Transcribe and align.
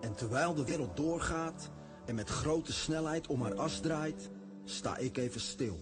En 0.00 0.14
terwijl 0.14 0.54
de 0.54 0.64
wereld 0.64 0.96
doorgaat 0.96 1.70
en 2.06 2.14
met 2.14 2.28
grote 2.28 2.72
snelheid 2.72 3.26
om 3.26 3.42
haar 3.42 3.54
as 3.54 3.80
draait, 3.80 4.30
sta 4.64 4.96
ik 4.96 5.16
even 5.16 5.40
stil. 5.40 5.78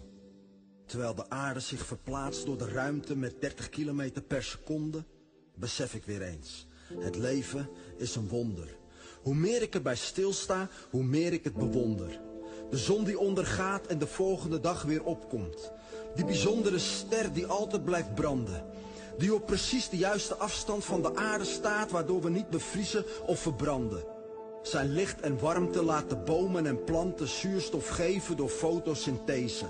Terwijl 0.87 1.15
de 1.15 1.31
aarde 1.31 1.61
zich 1.61 1.87
verplaatst 1.87 2.46
door 2.46 2.59
de 2.59 2.69
ruimte 2.69 3.17
met 3.17 3.41
30 3.41 3.69
kilometer 3.69 4.23
per 4.23 4.43
seconde, 4.43 5.04
besef 5.54 5.95
ik 5.95 6.04
weer 6.04 6.23
eens. 6.23 6.67
Het 6.99 7.17
leven 7.17 7.71
is 7.96 8.17
een 8.17 8.29
wonder. 8.29 8.77
Hoe 9.23 9.35
meer 9.35 9.62
ik 9.62 9.75
erbij 9.75 9.96
stilsta, 9.96 10.69
hoe 10.90 11.03
meer 11.03 11.32
ik 11.32 11.44
het 11.44 11.54
bewonder. 11.54 12.21
De 12.71 12.76
zon 12.76 13.04
die 13.04 13.19
ondergaat 13.19 13.87
en 13.87 13.98
de 13.98 14.06
volgende 14.06 14.60
dag 14.60 14.82
weer 14.82 15.04
opkomt. 15.04 15.72
Die 16.14 16.24
bijzondere 16.24 16.78
ster 16.78 17.32
die 17.32 17.46
altijd 17.46 17.84
blijft 17.84 18.14
branden. 18.14 18.64
Die 19.19 19.34
op 19.34 19.46
precies 19.46 19.88
de 19.88 19.96
juiste 19.96 20.34
afstand 20.34 20.84
van 20.84 21.02
de 21.02 21.16
aarde 21.16 21.45
staat, 21.45 21.91
waardoor 21.91 22.23
we 22.23 22.30
niet 22.30 22.50
bevriezen 22.50 23.05
of 23.27 23.41
verbranden. 23.41 24.05
Zijn 24.62 24.92
licht 24.92 25.20
en 25.20 25.41
warmte 25.41 25.84
laten 25.84 26.24
bomen 26.24 26.66
en 26.66 26.84
planten 26.84 27.28
zuurstof 27.28 27.88
geven 27.88 28.36
door 28.36 28.48
fotosynthese. 28.48 29.64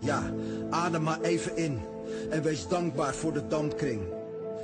Ja, 0.00 0.32
adem 0.70 1.02
maar 1.02 1.20
even 1.20 1.56
in 1.56 1.80
en 2.30 2.42
wees 2.42 2.68
dankbaar 2.68 3.14
voor 3.14 3.32
de 3.32 3.46
dampkring. 3.46 4.02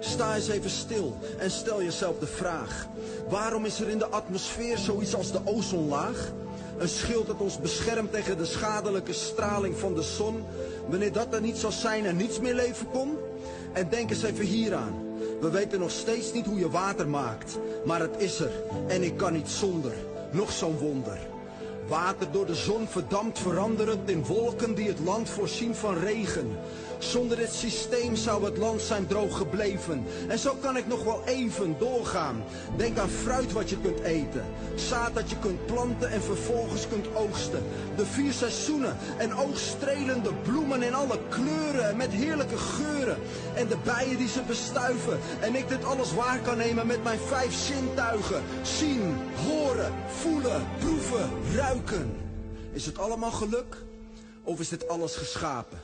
Sta 0.00 0.34
eens 0.34 0.48
even 0.48 0.70
stil 0.70 1.16
en 1.38 1.50
stel 1.50 1.82
jezelf 1.82 2.18
de 2.18 2.26
vraag. 2.26 2.86
Waarom 3.28 3.64
is 3.64 3.80
er 3.80 3.88
in 3.88 3.98
de 3.98 4.08
atmosfeer 4.08 4.78
zoiets 4.78 5.14
als 5.14 5.32
de 5.32 5.40
ozonlaag? 5.44 6.32
Een 6.78 6.88
schild 6.88 7.26
dat 7.26 7.40
ons 7.40 7.60
beschermt 7.60 8.12
tegen 8.12 8.38
de 8.38 8.44
schadelijke 8.44 9.12
straling 9.12 9.78
van 9.78 9.94
de 9.94 10.02
zon. 10.02 10.44
Wanneer 10.88 11.12
dat 11.12 11.34
er 11.34 11.40
niet 11.40 11.56
zou 11.56 11.72
zijn 11.72 12.06
en 12.06 12.16
niets 12.16 12.40
meer 12.40 12.54
leven 12.54 12.90
kon? 12.90 13.17
En 13.78 13.88
denk 13.88 14.10
eens 14.10 14.22
even 14.22 14.44
hieraan. 14.44 15.06
We 15.40 15.50
weten 15.50 15.80
nog 15.80 15.90
steeds 15.90 16.32
niet 16.32 16.46
hoe 16.46 16.58
je 16.58 16.70
water 16.70 17.08
maakt. 17.08 17.58
Maar 17.84 18.00
het 18.00 18.14
is 18.18 18.40
er 18.40 18.50
en 18.86 19.02
ik 19.02 19.16
kan 19.16 19.32
niet 19.32 19.48
zonder. 19.48 19.92
Nog 20.32 20.52
zo'n 20.52 20.78
wonder. 20.78 21.18
Water 21.88 22.26
door 22.32 22.46
de 22.46 22.54
zon 22.54 22.88
verdampt 22.88 23.38
veranderend 23.38 24.10
in 24.10 24.24
wolken 24.24 24.74
die 24.74 24.88
het 24.88 24.98
land 24.98 25.28
voorzien 25.28 25.74
van 25.74 25.98
regen. 25.98 26.56
Zonder 26.98 27.36
dit 27.36 27.52
systeem 27.52 28.16
zou 28.16 28.44
het 28.44 28.56
land 28.56 28.82
zijn 28.82 29.06
droog 29.06 29.36
gebleven. 29.36 30.04
En 30.28 30.38
zo 30.38 30.54
kan 30.60 30.76
ik 30.76 30.86
nog 30.86 31.04
wel 31.04 31.22
even 31.26 31.76
doorgaan. 31.78 32.44
Denk 32.76 32.98
aan 32.98 33.08
fruit 33.08 33.52
wat 33.52 33.70
je 33.70 33.80
kunt 33.80 34.00
eten. 34.00 34.44
Zaad 34.74 35.14
dat 35.14 35.30
je 35.30 35.38
kunt 35.38 35.66
planten 35.66 36.10
en 36.10 36.22
vervolgens 36.22 36.88
kunt 36.88 37.06
oogsten. 37.14 37.62
De 37.96 38.06
vier 38.06 38.32
seizoenen 38.32 38.96
en 39.18 39.34
oogstrelende 39.34 40.30
bloemen 40.42 40.82
in 40.82 40.94
alle 40.94 41.18
kleuren 41.28 41.96
met 41.96 42.10
heerlijke 42.10 42.58
geuren. 42.58 43.16
En 43.54 43.68
de 43.68 43.76
bijen 43.84 44.16
die 44.16 44.28
ze 44.28 44.42
bestuiven. 44.46 45.18
En 45.40 45.54
ik 45.54 45.68
dit 45.68 45.84
alles 45.84 46.14
waar 46.14 46.40
kan 46.40 46.56
nemen 46.56 46.86
met 46.86 47.02
mijn 47.02 47.18
vijf 47.18 47.54
zintuigen. 47.54 48.42
Zien, 48.62 49.16
horen, 49.46 49.92
voelen, 50.06 50.66
proeven, 50.78 51.30
ruiken. 51.54 52.10
Is 52.72 52.86
het 52.86 52.98
allemaal 52.98 53.30
geluk? 53.30 53.86
Of 54.48 54.60
is 54.60 54.68
dit 54.68 54.88
alles 54.88 55.16
geschapen? 55.16 55.78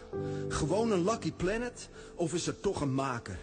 Gewoon 0.48 0.90
een 0.90 1.04
lucky 1.04 1.32
planet? 1.32 1.88
Of 2.14 2.34
is 2.34 2.46
er 2.46 2.60
toch 2.60 2.80
een 2.80 2.94
maker? 2.94 3.38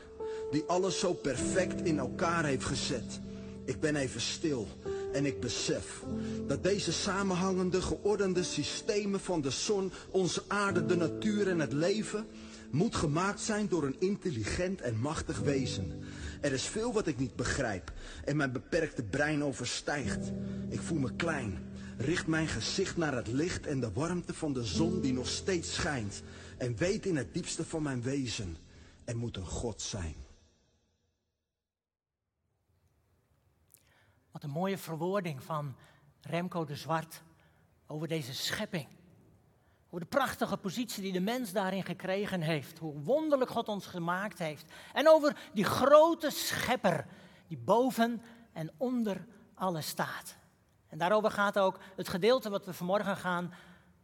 Die 0.51 0.63
alles 0.67 0.99
zo 0.99 1.13
perfect 1.13 1.81
in 1.81 1.99
elkaar 1.99 2.45
heeft 2.45 2.65
gezet. 2.65 3.19
Ik 3.65 3.79
ben 3.79 3.95
even 3.95 4.21
stil 4.21 4.67
en 5.13 5.25
ik 5.25 5.39
besef 5.39 6.03
dat 6.47 6.63
deze 6.63 6.91
samenhangende, 6.91 7.81
geordende 7.81 8.43
systemen 8.43 9.19
van 9.19 9.41
de 9.41 9.49
zon, 9.49 9.91
onze 10.09 10.43
aarde, 10.47 10.85
de 10.85 10.95
natuur 10.95 11.47
en 11.47 11.59
het 11.59 11.73
leven 11.73 12.25
moet 12.71 12.95
gemaakt 12.95 13.41
zijn 13.41 13.67
door 13.67 13.83
een 13.83 13.99
intelligent 13.99 14.81
en 14.81 14.99
machtig 14.99 15.39
wezen. 15.39 16.03
Er 16.41 16.53
is 16.53 16.63
veel 16.63 16.93
wat 16.93 17.07
ik 17.07 17.17
niet 17.17 17.35
begrijp 17.35 17.91
en 18.25 18.37
mijn 18.37 18.51
beperkte 18.51 19.03
brein 19.03 19.43
overstijgt. 19.43 20.31
Ik 20.69 20.79
voel 20.79 20.99
me 20.99 21.15
klein 21.15 21.70
richt 22.01 22.27
mijn 22.27 22.47
gezicht 22.47 22.97
naar 22.97 23.13
het 23.13 23.27
licht 23.27 23.65
en 23.65 23.79
de 23.79 23.91
warmte 23.91 24.33
van 24.33 24.53
de 24.53 24.63
zon 24.63 25.01
die 25.01 25.13
nog 25.13 25.27
steeds 25.27 25.73
schijnt. 25.73 26.23
En 26.57 26.75
weet 26.75 27.05
in 27.05 27.15
het 27.15 27.33
diepste 27.33 27.65
van 27.65 27.83
mijn 27.83 28.01
wezen, 28.01 28.57
er 29.05 29.17
moet 29.17 29.37
een 29.37 29.45
God 29.45 29.81
zijn. 29.81 30.15
Wat 34.31 34.43
een 34.43 34.49
mooie 34.49 34.77
verwoording 34.77 35.43
van 35.43 35.75
Remco 36.21 36.65
de 36.65 36.75
Zwart 36.75 37.21
over 37.87 38.07
deze 38.07 38.33
schepping. 38.33 38.87
Over 39.87 39.99
de 39.99 40.17
prachtige 40.17 40.57
positie 40.57 41.03
die 41.03 41.11
de 41.11 41.19
mens 41.19 41.51
daarin 41.51 41.83
gekregen 41.83 42.41
heeft. 42.41 42.77
Hoe 42.77 42.99
wonderlijk 42.99 43.51
God 43.51 43.67
ons 43.67 43.85
gemaakt 43.85 44.39
heeft. 44.39 44.71
En 44.93 45.09
over 45.09 45.49
die 45.53 45.63
grote 45.63 46.29
schepper 46.29 47.07
die 47.47 47.57
boven 47.57 48.21
en 48.53 48.71
onder 48.77 49.25
alles 49.53 49.87
staat. 49.87 50.39
En 50.91 50.97
daarover 50.97 51.31
gaat 51.31 51.59
ook 51.59 51.79
het 51.95 52.09
gedeelte 52.09 52.49
wat 52.49 52.65
we 52.65 52.73
vanmorgen 52.73 53.17
gaan 53.17 53.53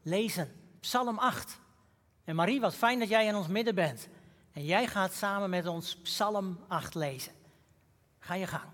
lezen. 0.01 0.51
Psalm 0.79 1.17
8. 1.17 1.59
En 2.23 2.35
Marie, 2.35 2.59
wat 2.59 2.75
fijn 2.75 2.99
dat 2.99 3.09
jij 3.09 3.25
in 3.25 3.35
ons 3.35 3.47
midden 3.47 3.75
bent. 3.75 4.07
En 4.51 4.65
jij 4.65 4.87
gaat 4.87 5.13
samen 5.13 5.49
met 5.49 5.67
ons 5.67 5.97
Psalm 5.97 6.57
8 6.67 6.95
lezen. 6.95 7.33
Ga 8.19 8.33
je 8.33 8.47
gang. 8.47 8.69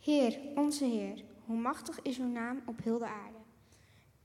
Heer, 0.00 0.38
onze 0.54 0.84
Heer, 0.84 1.24
hoe 1.44 1.56
machtig 1.56 2.02
is 2.02 2.18
uw 2.18 2.28
naam 2.28 2.62
op 2.66 2.82
heel 2.82 2.98
de 2.98 3.06
aarde. 3.06 3.38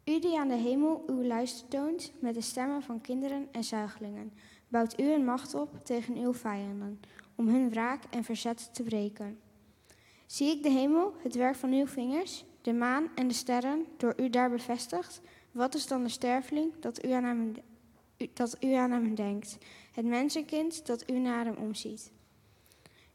U 0.05 0.19
die 0.19 0.39
aan 0.39 0.47
de 0.47 0.55
hemel 0.55 1.03
uw 1.07 1.23
luister 1.23 1.67
toont 1.67 2.11
met 2.19 2.33
de 2.33 2.41
stemmen 2.41 2.81
van 2.81 3.01
kinderen 3.01 3.47
en 3.51 3.63
zuigelingen, 3.63 4.33
bouwt 4.67 4.99
u 4.99 5.11
een 5.13 5.25
macht 5.25 5.53
op 5.53 5.85
tegen 5.85 6.15
uw 6.15 6.33
vijanden, 6.33 6.99
om 7.35 7.47
hun 7.47 7.69
wraak 7.69 8.03
en 8.09 8.23
verzet 8.23 8.73
te 8.73 8.83
breken. 8.83 9.39
Zie 10.25 10.49
ik 10.49 10.63
de 10.63 10.69
hemel, 10.69 11.13
het 11.23 11.35
werk 11.35 11.55
van 11.55 11.71
uw 11.71 11.87
vingers, 11.87 12.45
de 12.61 12.73
maan 12.73 13.09
en 13.15 13.27
de 13.27 13.33
sterren, 13.33 13.85
door 13.97 14.13
u 14.17 14.29
daar 14.29 14.49
bevestigd, 14.49 15.21
wat 15.51 15.75
is 15.75 15.87
dan 15.87 16.03
de 16.03 16.09
sterveling 16.09 16.73
dat 16.79 17.05
u 17.05 17.11
aan 17.11 17.23
hem, 17.23 17.55
dat 18.33 18.63
u 18.63 18.73
aan 18.73 18.91
hem 18.91 19.15
denkt, 19.15 19.57
het 19.91 20.05
mensenkind 20.05 20.85
dat 20.85 21.09
u 21.09 21.19
naar 21.19 21.45
hem 21.45 21.55
omziet? 21.55 22.11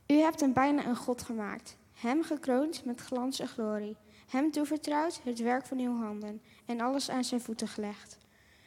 U 0.07 0.15
hebt 0.15 0.41
hem 0.41 0.53
bijna 0.53 0.87
een 0.87 0.97
God 0.97 1.23
gemaakt, 1.23 1.77
hem 1.93 2.23
gekroond 2.23 2.85
met 2.85 3.01
glans 3.01 3.41
en 3.41 3.49
glorie, 3.49 3.97
hem 4.29 4.51
toevertrouwd 4.51 5.21
het 5.23 5.39
werk 5.39 5.67
van 5.67 5.79
uw 5.79 5.97
handen 5.97 6.43
en 6.67 6.81
alles 6.81 7.11
aan 7.11 7.25
zijn 7.25 7.41
voeten 7.41 7.69
gelegd. 7.69 8.19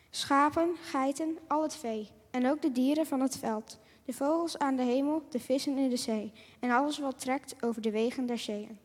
Schapen, 0.09 0.75
geiten, 0.81 1.37
al 1.47 1.61
het 1.61 1.75
vee 1.75 2.09
en 2.31 2.49
ook 2.49 2.61
de 2.61 2.71
dieren 2.71 3.05
van 3.05 3.21
het 3.21 3.37
veld, 3.37 3.79
de 4.05 4.13
vogels 4.13 4.57
aan 4.57 4.75
de 4.75 4.83
hemel, 4.83 5.23
de 5.29 5.39
vissen 5.39 5.77
in 5.77 5.89
de 5.89 5.97
zee 5.97 6.31
en 6.59 6.71
alles 6.71 6.99
wat 6.99 7.19
trekt 7.19 7.63
over 7.63 7.81
de 7.81 7.91
wegen 7.91 8.25
der 8.25 8.37
zeeën. 8.37 8.77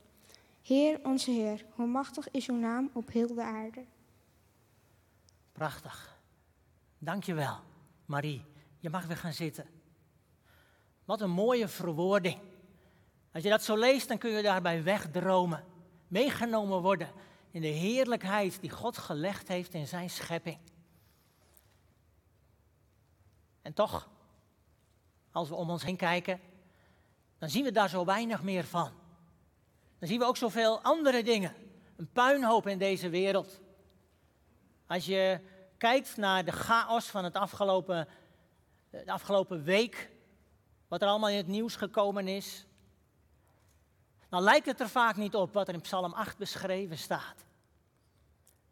Heer, 0.63 1.01
onze 1.03 1.31
Heer, 1.31 1.65
hoe 1.75 1.87
machtig 1.87 2.31
is 2.31 2.49
uw 2.49 2.57
naam 2.57 2.91
op 2.93 3.09
heel 3.09 3.35
de 3.35 3.43
aarde. 3.43 3.85
Prachtig. 5.53 6.19
Dankjewel, 6.99 7.57
Marie. 8.05 8.45
Je 8.79 8.91
mag 8.91 9.07
weer 9.07 9.17
gaan 9.17 9.33
zitten. 9.33 9.67
Wat 11.05 11.21
een 11.21 11.31
mooie 11.31 11.69
verwoording. 11.69 12.39
Als 13.33 13.43
je 13.43 13.49
dat 13.49 13.63
zo 13.63 13.77
leest, 13.77 14.09
dan 14.09 14.19
kun 14.19 14.31
je 14.31 14.43
daarbij 14.43 14.83
wegdromen. 14.83 15.65
Meegenomen 16.09 16.83
worden 16.83 17.09
in 17.51 17.61
de 17.61 17.67
heerlijkheid 17.67 18.61
die 18.61 18.71
God 18.71 18.99
gelegd 18.99 19.49
heeft 19.49 19.75
in 19.75 19.87
zijn 19.87 20.11
schepping. 20.11 20.59
En 23.63 23.73
toch, 23.73 24.09
als 25.31 25.49
we 25.49 25.55
om 25.55 25.71
ons 25.71 25.85
heen 25.85 25.97
kijken, 25.97 26.41
dan 27.39 27.51
zien 27.51 27.65
we 27.65 27.73
daar 27.73 27.89
zo 27.89 28.05
weinig 28.05 28.43
meer 28.43 28.65
van 28.65 29.02
dan 30.03 30.11
zien 30.11 30.21
we 30.21 30.27
ook 30.27 30.37
zoveel 30.37 30.81
andere 30.81 31.23
dingen. 31.23 31.55
Een 31.97 32.11
puinhoop 32.13 32.67
in 32.67 32.79
deze 32.79 33.09
wereld. 33.09 33.61
Als 34.87 35.07
je 35.07 35.41
kijkt 35.79 36.17
naar 36.17 36.45
de 36.45 36.53
chaos 36.53 37.07
van 37.07 37.25
het 37.25 37.35
afgelopen, 37.35 38.09
de 38.91 39.13
afgelopen 39.13 39.63
week, 39.63 40.11
wat 40.89 41.03
er 41.03 41.09
allemaal 41.09 41.29
in 41.29 41.37
het 41.37 41.47
nieuws 41.47 41.77
gekomen 41.77 42.29
is, 42.29 42.67
dan 44.29 44.43
lijkt 44.43 44.67
het 44.67 44.81
er 44.81 44.89
vaak 44.89 45.17
niet 45.17 45.35
op 45.35 45.53
wat 45.53 45.69
er 45.69 45.75
in 45.75 45.81
Psalm 45.81 46.13
8 46.13 46.39
beschreven 46.39 46.99
staat. 46.99 47.45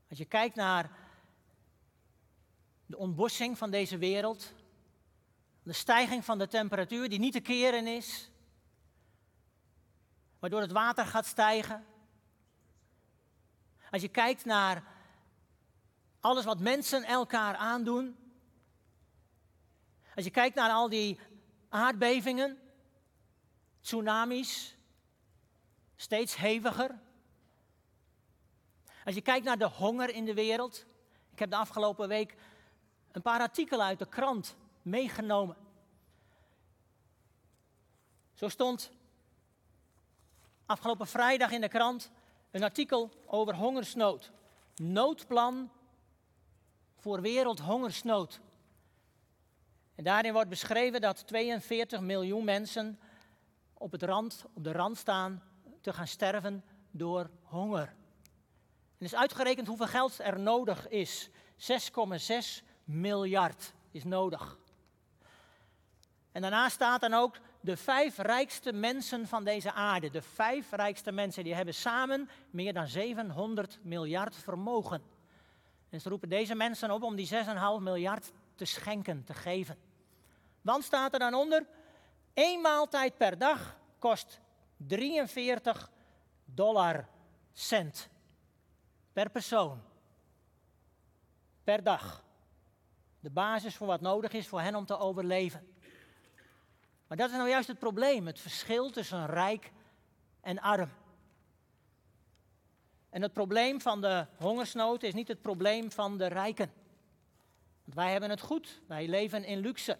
Als 0.08 0.19
je 0.19 0.25
kijkt 0.25 0.56
naar 0.56 0.90
de 2.87 2.96
ontbossing 2.96 3.58
van 3.58 3.70
deze 3.70 3.99
wereld, 3.99 4.52
de 5.62 5.72
stijging 5.72 6.25
van 6.25 6.38
de 6.38 6.49
temperatuur 6.49 7.08
die 7.08 7.19
niet 7.19 7.32
te 7.32 7.40
keren 7.40 7.87
is, 7.87 8.29
waardoor 10.40 10.60
het 10.60 10.72
water 10.72 11.06
gaat 11.06 11.26
stijgen. 11.26 11.87
Als 13.90 14.02
je 14.02 14.08
kijkt 14.08 14.44
naar 14.44 14.84
alles 16.20 16.44
wat 16.44 16.60
mensen 16.60 17.04
elkaar 17.04 17.56
aandoen. 17.56 18.16
Als 20.14 20.25
je 20.25 20.31
kijkt 20.31 20.56
naar 20.56 20.70
al 20.70 20.88
die 20.88 21.20
aardbevingen, 21.69 22.58
tsunamis, 23.81 24.76
steeds 25.96 26.37
heviger. 26.37 26.98
Als 29.04 29.14
je 29.14 29.20
kijkt 29.20 29.44
naar 29.44 29.58
de 29.58 29.69
honger 29.69 30.10
in 30.10 30.25
de 30.25 30.34
wereld. 30.34 30.87
Ik 31.31 31.38
heb 31.38 31.50
de 31.50 31.56
afgelopen 31.56 32.08
week 32.08 32.37
een 33.12 33.22
paar 33.22 33.40
artikelen 33.40 33.87
uit 33.87 33.98
de 33.98 34.08
krant 34.08 34.56
meegenomen. 34.82 35.56
Zo 38.32 38.48
stond 38.48 38.92
afgelopen 40.70 41.06
vrijdag 41.06 41.50
in 41.50 41.61
de 41.61 41.69
krant 41.69 42.11
een 42.50 42.62
artikel 42.62 43.11
over 43.26 43.55
hongersnood. 43.55 44.32
Noodplan 44.76 45.70
voor 46.96 47.20
wereldhongersnood. 47.20 48.40
En 49.94 50.05
daarin 50.05 50.32
wordt 50.32 50.49
beschreven 50.49 51.00
dat 51.00 51.26
42 51.26 52.00
miljoen 52.00 52.44
mensen 52.44 53.00
op, 53.75 53.93
het 53.93 54.02
rand, 54.02 54.44
op 54.52 54.64
de 54.64 54.72
rand 54.72 54.96
staan 54.96 55.43
te 55.81 55.93
gaan 55.93 56.06
sterven 56.06 56.64
door 56.90 57.31
honger. 57.43 57.94
En 58.99 59.06
is 59.06 59.14
uitgerekend 59.14 59.66
hoeveel 59.66 59.87
geld 59.87 60.19
er 60.19 60.40
nodig 60.40 60.88
is. 60.88 61.31
6,6 61.31 62.64
miljard 62.84 63.73
is 63.90 64.05
nodig. 64.05 64.58
En 66.32 66.40
daarnaast 66.43 66.75
staat 66.75 67.00
dan 67.00 67.14
ook 67.14 67.37
de 67.60 67.76
vijf 67.76 68.18
rijkste 68.18 68.72
mensen 68.72 69.26
van 69.26 69.44
deze 69.44 69.72
aarde. 69.72 70.10
De 70.10 70.22
vijf 70.22 70.70
rijkste 70.70 71.12
mensen 71.12 71.44
die 71.44 71.54
hebben 71.54 71.74
samen 71.74 72.28
meer 72.50 72.72
dan 72.72 72.86
700 72.86 73.78
miljard 73.82 74.34
vermogen. 74.34 75.02
En 75.88 76.00
ze 76.00 76.08
roepen 76.08 76.28
deze 76.28 76.54
mensen 76.54 76.90
op 76.90 77.02
om 77.02 77.16
die 77.16 77.28
6,5 77.28 77.34
miljard 77.80 78.32
te 78.54 78.64
schenken, 78.64 79.24
te 79.24 79.34
geven. 79.34 79.78
Want 80.60 80.84
staat 80.84 81.12
er 81.12 81.18
dan 81.18 81.34
onder, 81.34 81.66
één 82.34 82.60
maaltijd 82.60 83.16
per 83.16 83.38
dag 83.38 83.76
kost 83.98 84.40
43 84.76 85.90
dollar 86.44 87.08
cent 87.52 88.08
per 89.12 89.30
persoon. 89.30 89.82
Per 91.64 91.82
dag. 91.82 92.24
De 93.20 93.30
basis 93.30 93.76
voor 93.76 93.86
wat 93.86 94.00
nodig 94.00 94.32
is 94.32 94.48
voor 94.48 94.60
hen 94.60 94.74
om 94.74 94.86
te 94.86 94.98
overleven. 94.98 95.74
Maar 97.10 97.18
dat 97.18 97.30
is 97.30 97.36
nou 97.36 97.48
juist 97.48 97.68
het 97.68 97.78
probleem, 97.78 98.26
het 98.26 98.40
verschil 98.40 98.90
tussen 98.90 99.26
rijk 99.26 99.72
en 100.40 100.58
arm. 100.58 100.90
En 103.08 103.22
het 103.22 103.32
probleem 103.32 103.80
van 103.80 104.00
de 104.00 104.26
hongersnood 104.36 105.02
is 105.02 105.14
niet 105.14 105.28
het 105.28 105.42
probleem 105.42 105.90
van 105.92 106.18
de 106.18 106.26
rijken. 106.26 106.72
Want 107.84 107.94
wij 107.94 108.10
hebben 108.10 108.30
het 108.30 108.40
goed, 108.40 108.80
wij 108.86 109.08
leven 109.08 109.44
in 109.44 109.58
luxe. 109.58 109.98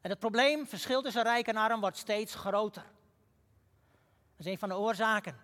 En 0.00 0.10
het 0.10 0.18
probleem, 0.18 0.66
verschil 0.66 1.02
tussen 1.02 1.22
rijk 1.22 1.46
en 1.46 1.56
arm, 1.56 1.80
wordt 1.80 1.96
steeds 1.96 2.34
groter. 2.34 2.82
Dat 4.36 4.46
is 4.46 4.52
een 4.52 4.58
van 4.58 4.68
de 4.68 4.76
oorzaken, 4.76 5.38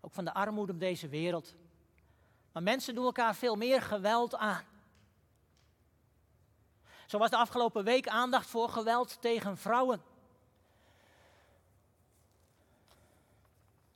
ook 0.00 0.12
van 0.12 0.24
de 0.24 0.34
armoede 0.34 0.72
op 0.72 0.80
deze 0.80 1.08
wereld. 1.08 1.54
Maar 2.52 2.62
mensen 2.62 2.94
doen 2.94 3.04
elkaar 3.04 3.34
veel 3.34 3.56
meer 3.56 3.82
geweld 3.82 4.34
aan. 4.34 4.73
Zo 7.14 7.20
was 7.20 7.30
de 7.30 7.36
afgelopen 7.36 7.84
week 7.84 8.08
aandacht 8.08 8.46
voor 8.46 8.68
geweld 8.68 9.20
tegen 9.20 9.56
vrouwen. 9.56 10.02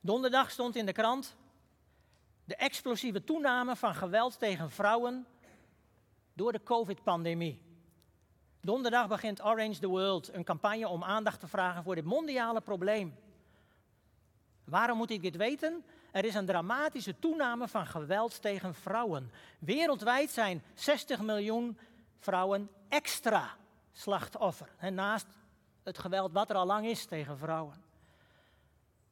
Donderdag 0.01 0.51
stond 0.51 0.77
in 0.77 0.87
de 0.87 0.93
krant 0.93 1.37
de 2.45 2.57
explosieve 2.57 3.25
toename 3.25 3.77
van 3.77 3.95
geweld 3.95 4.39
tegen 4.39 4.71
vrouwen 4.71 5.27
door 6.33 6.53
de 6.53 6.63
COVID-pandemie. 6.63 7.63
Donderdag 8.61 9.09
begint 9.09 9.45
Orange 9.45 9.81
the 9.81 9.89
World, 9.89 10.35
een 10.35 10.45
campagne 10.45 10.89
om 10.89 11.05
aandacht 11.05 11.41
te 11.41 11.49
vragen 11.49 11.83
voor 11.83 11.95
dit 11.95 12.05
mondiale 12.05 12.61
probleem. 12.61 13.15
Waarom 14.65 14.97
moet 14.97 15.11
ik 15.11 15.23
dit 15.23 15.37
weten? 15.37 15.85
Er 16.13 16.25
is 16.25 16.35
een 16.35 16.47
dramatische 16.47 17.19
toename 17.19 17.69
van 17.69 17.87
geweld 17.87 18.43
tegen 18.43 18.75
vrouwen. 18.75 19.31
Wereldwijd 19.59 20.31
zijn 20.31 20.63
60 20.75 21.21
miljoen 21.21 21.79
vrouwen 22.19 22.71
extra 22.89 23.57
slachtoffer. 23.93 24.69
Naast 24.93 25.27
het 25.83 25.99
geweld 25.99 26.33
wat 26.33 26.51
er 26.51 26.57
al 26.57 26.67
lang 26.67 26.87
is 26.87 27.05
tegen 27.05 27.39
vrouwen. 27.39 27.83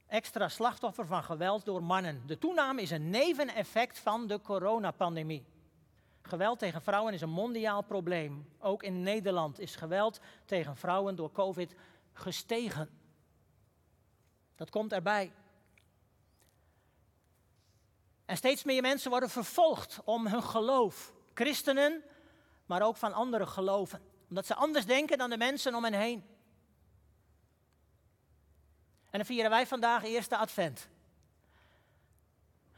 Extra 0.07 0.49
slachtoffer 0.49 1.07
van 1.07 1.23
geweld 1.23 1.65
door 1.65 1.83
mannen. 1.83 2.23
De 2.27 2.39
toename 2.39 2.83
is 2.83 2.91
een 2.91 3.11
neveneffect 3.11 3.99
van 3.99 4.27
de 4.27 4.41
coronapandemie. 4.41 5.45
Geweld 6.23 6.59
tegen 6.59 6.83
vrouwen 6.83 7.15
is 7.15 7.21
een 7.21 7.31
mondiaal 7.31 7.83
probleem. 7.83 8.49
Ook 8.59 8.83
in 8.83 9.03
Nederland 9.03 9.59
is 9.59 9.77
geweld 9.77 10.21
tegen 10.45 10.77
vrouwen 10.77 11.17
door 11.17 11.33
COVID 11.33 11.75
gestegen. 12.13 12.91
Dat 14.57 14.71
komt 14.71 14.93
erbij. 14.93 15.33
En 18.25 18.37
steeds 18.37 18.65
meer 18.65 18.83
mensen 18.83 19.11
worden 19.11 19.31
vervolgd 19.31 20.01
om 20.05 20.27
hun 20.27 20.43
geloof. 20.43 21.13
Christenen, 21.35 22.03
maar 22.67 22.83
ook 22.83 22.97
van 22.97 23.13
andere 23.13 23.47
geloven. 23.47 24.01
Omdat 24.29 24.47
ze 24.47 24.55
anders 24.55 24.87
denken 24.87 25.19
dan 25.19 25.31
de 25.31 25.37
mensen 25.37 25.75
om 25.75 25.85
hen 25.85 25.93
heen. 25.93 26.25
En 29.11 29.19
dan 29.19 29.25
vieren 29.25 29.51
wij 29.51 29.67
vandaag 29.67 30.05
eerste 30.05 30.37
advent. 30.37 30.89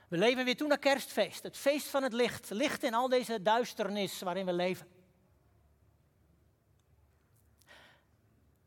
We 0.08 0.18
leven 0.18 0.44
weer 0.44 0.56
toe 0.56 0.68
naar 0.68 0.78
kerstfeest, 0.78 1.42
het 1.42 1.56
feest 1.56 1.86
van 1.86 2.02
het 2.02 2.12
licht. 2.12 2.50
Licht 2.50 2.82
in 2.82 2.94
al 2.94 3.08
deze 3.08 3.42
duisternis 3.42 4.20
waarin 4.20 4.46
we 4.46 4.52
leven. 4.52 4.88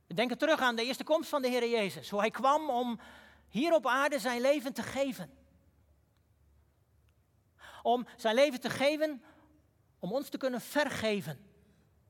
We 0.07 0.13
denken 0.13 0.37
terug 0.37 0.59
aan 0.59 0.75
de 0.75 0.85
eerste 0.85 1.03
komst 1.03 1.29
van 1.29 1.41
de 1.41 1.47
Heer 1.47 1.69
Jezus. 1.69 2.09
Hoe 2.09 2.19
hij 2.19 2.31
kwam 2.31 2.69
om 2.69 2.99
hier 3.49 3.73
op 3.73 3.87
aarde 3.87 4.19
zijn 4.19 4.41
leven 4.41 4.73
te 4.73 4.83
geven. 4.83 5.37
Om 7.81 8.07
zijn 8.17 8.35
leven 8.35 8.59
te 8.59 8.69
geven 8.69 9.23
om 10.01 10.11
ons 10.11 10.29
te 10.29 10.37
kunnen 10.37 10.61
vergeven. 10.61 11.39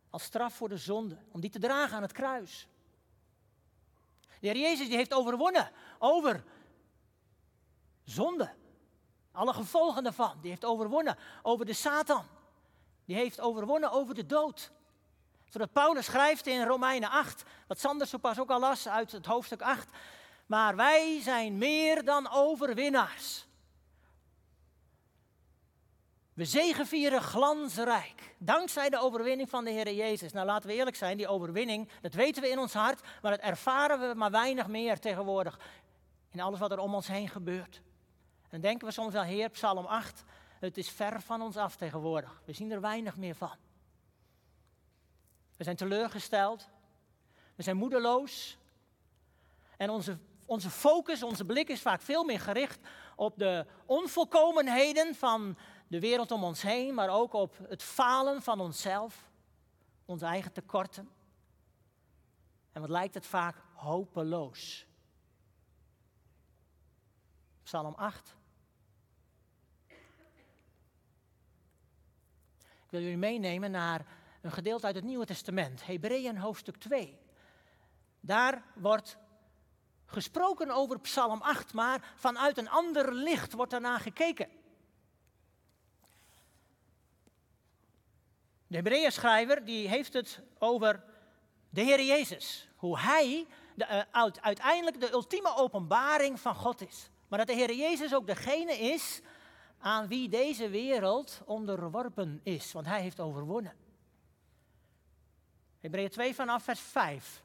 Als 0.09 0.23
straf 0.23 0.53
voor 0.53 0.69
de 0.69 0.77
zonde. 0.77 1.17
Om 1.31 1.41
die 1.41 1.49
te 1.49 1.59
dragen 1.59 1.95
aan 1.95 2.01
het 2.01 2.11
kruis. 2.11 2.67
De 4.39 4.47
Heer 4.47 4.57
Jezus 4.57 4.87
die 4.87 4.95
heeft 4.95 5.13
overwonnen 5.13 5.71
over 5.99 6.43
zonde. 8.03 8.53
Alle 9.31 9.53
gevolgen 9.53 10.03
daarvan. 10.03 10.37
Die 10.41 10.49
heeft 10.49 10.65
overwonnen 10.65 11.17
over 11.41 11.65
de 11.65 11.73
Satan. 11.73 12.25
Die 13.05 13.15
heeft 13.15 13.39
overwonnen 13.39 13.91
over 13.91 14.15
de 14.15 14.25
dood. 14.25 14.71
Zodat 15.49 15.71
Paulus 15.73 16.05
schrijft 16.05 16.47
in 16.47 16.65
Romeinen 16.65 17.09
8, 17.09 17.43
wat 17.67 17.79
Sander 17.79 18.07
zo 18.07 18.17
pas 18.17 18.39
ook 18.39 18.49
al 18.49 18.59
las 18.59 18.87
uit 18.87 19.11
het 19.11 19.25
hoofdstuk 19.25 19.61
8. 19.61 19.89
Maar 20.45 20.75
wij 20.75 21.21
zijn 21.21 21.57
meer 21.57 22.03
dan 22.03 22.29
overwinnaars. 22.29 23.47
We 26.41 26.47
zegenvieren 26.47 27.21
glansrijk, 27.21 28.35
dankzij 28.37 28.89
de 28.89 28.99
overwinning 28.99 29.49
van 29.49 29.63
de 29.63 29.71
Heer 29.71 29.93
Jezus. 29.93 30.31
Nou, 30.31 30.45
laten 30.45 30.69
we 30.69 30.75
eerlijk 30.75 30.95
zijn, 30.95 31.17
die 31.17 31.27
overwinning, 31.27 31.89
dat 32.01 32.13
weten 32.13 32.41
we 32.41 32.49
in 32.49 32.59
ons 32.59 32.73
hart, 32.73 33.01
maar 33.21 33.31
dat 33.31 33.39
ervaren 33.39 33.99
we 33.99 34.15
maar 34.15 34.31
weinig 34.31 34.67
meer 34.67 34.99
tegenwoordig 34.99 35.59
in 36.31 36.39
alles 36.39 36.59
wat 36.59 36.71
er 36.71 36.79
om 36.79 36.95
ons 36.95 37.07
heen 37.07 37.29
gebeurt. 37.29 37.75
En 38.41 38.49
dan 38.49 38.61
denken 38.61 38.87
we 38.87 38.93
soms 38.93 39.13
wel, 39.13 39.23
Heer, 39.23 39.49
Psalm 39.49 39.85
8, 39.85 40.23
het 40.59 40.77
is 40.77 40.89
ver 40.89 41.21
van 41.21 41.41
ons 41.41 41.57
af 41.57 41.75
tegenwoordig. 41.75 42.41
We 42.45 42.53
zien 42.53 42.71
er 42.71 42.81
weinig 42.81 43.17
meer 43.17 43.35
van. 43.35 43.55
We 45.57 45.63
zijn 45.63 45.75
teleurgesteld, 45.75 46.69
we 47.55 47.63
zijn 47.63 47.77
moedeloos 47.77 48.57
en 49.77 49.89
onze, 49.89 50.17
onze 50.45 50.69
focus, 50.69 51.23
onze 51.23 51.45
blik 51.45 51.69
is 51.69 51.81
vaak 51.81 52.01
veel 52.01 52.23
meer 52.23 52.39
gericht 52.39 52.79
op 53.15 53.37
de 53.37 53.65
onvolkomenheden 53.85 55.15
van 55.15 55.57
de 55.91 55.99
wereld 55.99 56.31
om 56.31 56.43
ons 56.43 56.61
heen, 56.61 56.93
maar 56.93 57.09
ook 57.09 57.33
op 57.33 57.57
het 57.67 57.83
falen 57.83 58.41
van 58.41 58.59
onszelf, 58.59 59.29
onze 60.05 60.25
eigen 60.25 60.51
tekorten. 60.51 61.09
En 62.71 62.81
wat 62.81 62.89
lijkt 62.89 63.13
het 63.13 63.25
vaak 63.25 63.55
hopeloos. 63.73 64.85
Psalm 67.63 67.93
8. 67.93 68.35
Ik 72.67 72.89
wil 72.89 73.01
jullie 73.01 73.17
meenemen 73.17 73.71
naar 73.71 74.05
een 74.41 74.51
gedeelte 74.51 74.85
uit 74.85 74.95
het 74.95 75.03
Nieuwe 75.03 75.25
Testament, 75.25 75.85
Hebreeën 75.85 76.37
hoofdstuk 76.37 76.77
2. 76.77 77.19
Daar 78.19 78.63
wordt 78.75 79.17
gesproken 80.05 80.69
over 80.69 80.99
Psalm 80.99 81.41
8, 81.41 81.73
maar 81.73 82.13
vanuit 82.15 82.57
een 82.57 82.69
ander 82.69 83.13
licht 83.13 83.53
wordt 83.53 83.71
daarna 83.71 83.97
gekeken. 83.97 84.60
De 88.71 88.77
Hebreeën 88.77 89.65
die 89.65 89.87
heeft 89.87 90.13
het 90.13 90.41
over 90.57 91.03
de 91.69 91.81
Heer 91.81 92.03
Jezus. 92.03 92.67
Hoe 92.75 92.99
Hij 92.99 93.47
de, 93.75 94.05
uh, 94.13 94.25
uiteindelijk 94.41 94.99
de 94.99 95.11
ultieme 95.11 95.55
openbaring 95.55 96.39
van 96.39 96.55
God 96.55 96.81
is. 96.81 97.09
Maar 97.27 97.39
dat 97.39 97.47
de 97.47 97.53
Heer 97.53 97.73
Jezus 97.73 98.13
ook 98.13 98.27
degene 98.27 98.73
is 98.73 99.21
aan 99.77 100.07
wie 100.07 100.29
deze 100.29 100.69
wereld 100.69 101.41
onderworpen 101.45 102.39
is. 102.43 102.71
Want 102.71 102.85
Hij 102.85 103.01
heeft 103.01 103.19
overwonnen. 103.19 103.73
Hebreeën 105.79 106.09
2 106.09 106.35
vanaf 106.35 106.63
vers 106.63 106.79
5. 106.79 107.43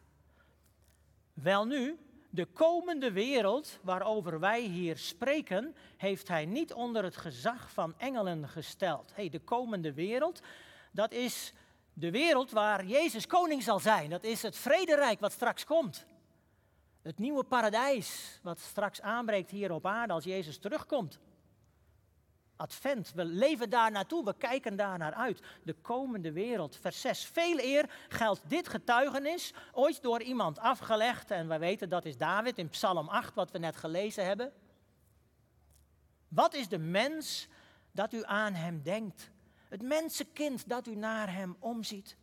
Welnu, 1.33 1.99
de 2.31 2.47
komende 2.47 3.13
wereld 3.13 3.79
waarover 3.83 4.41
wij 4.41 4.61
hier 4.61 4.99
spreken, 4.99 5.77
heeft 5.97 6.29
Hij 6.29 6.45
niet 6.45 6.73
onder 6.73 7.05
het 7.05 7.17
gezag 7.17 7.71
van 7.71 7.95
engelen 7.99 8.49
gesteld. 8.49 9.13
Hey, 9.15 9.29
de 9.29 9.41
komende 9.41 9.93
wereld, 9.93 10.43
dat 10.97 11.13
is 11.13 11.53
de 11.93 12.11
wereld 12.11 12.51
waar 12.51 12.87
Jezus 12.87 13.27
koning 13.27 13.63
zal 13.63 13.79
zijn. 13.79 14.11
Dat 14.11 14.25
is 14.25 14.43
het 14.43 14.57
vrederijk 14.57 15.21
wat 15.21 15.33
straks 15.33 15.65
komt. 15.65 16.07
Het 17.03 17.19
nieuwe 17.19 17.45
paradijs 17.45 18.41
wat 18.43 18.59
straks 18.59 19.01
aanbreekt 19.01 19.51
hier 19.51 19.73
op 19.73 19.87
aarde 19.87 20.13
als 20.13 20.25
Jezus 20.25 20.59
terugkomt. 20.59 21.19
Advent, 22.57 23.13
we 23.15 23.25
leven 23.25 23.71
daar 23.71 23.91
naartoe, 23.91 24.25
we 24.25 24.35
kijken 24.37 24.77
daar 24.77 24.99
naar 24.99 25.15
uit. 25.15 25.41
De 25.63 25.75
komende 25.75 26.33
wereld. 26.33 26.77
Vers 26.77 27.01
6. 27.01 27.25
Veel 27.25 27.59
eer 27.59 27.91
geldt 28.09 28.49
dit 28.49 28.69
getuigenis, 28.69 29.55
ooit 29.73 30.03
door 30.03 30.23
iemand 30.23 30.59
afgelegd. 30.59 31.31
En 31.31 31.49
we 31.49 31.59
weten 31.59 31.89
dat 31.89 32.05
is 32.05 32.17
David 32.17 32.59
in 32.59 32.69
Psalm 32.69 33.09
8, 33.09 33.35
wat 33.35 33.51
we 33.51 33.59
net 33.59 33.77
gelezen 33.77 34.25
hebben. 34.25 34.53
Wat 36.29 36.55
is 36.55 36.69
de 36.69 36.79
mens 36.79 37.49
dat 37.93 38.13
u 38.13 38.25
aan 38.25 38.55
hem 38.55 38.83
denkt? 38.83 39.31
Het 39.77 39.85
mensenkind 39.85 40.69
dat 40.69 40.87
u 40.87 40.95
naar 40.95 41.33
hem 41.33 41.57
omziet. 41.59 42.17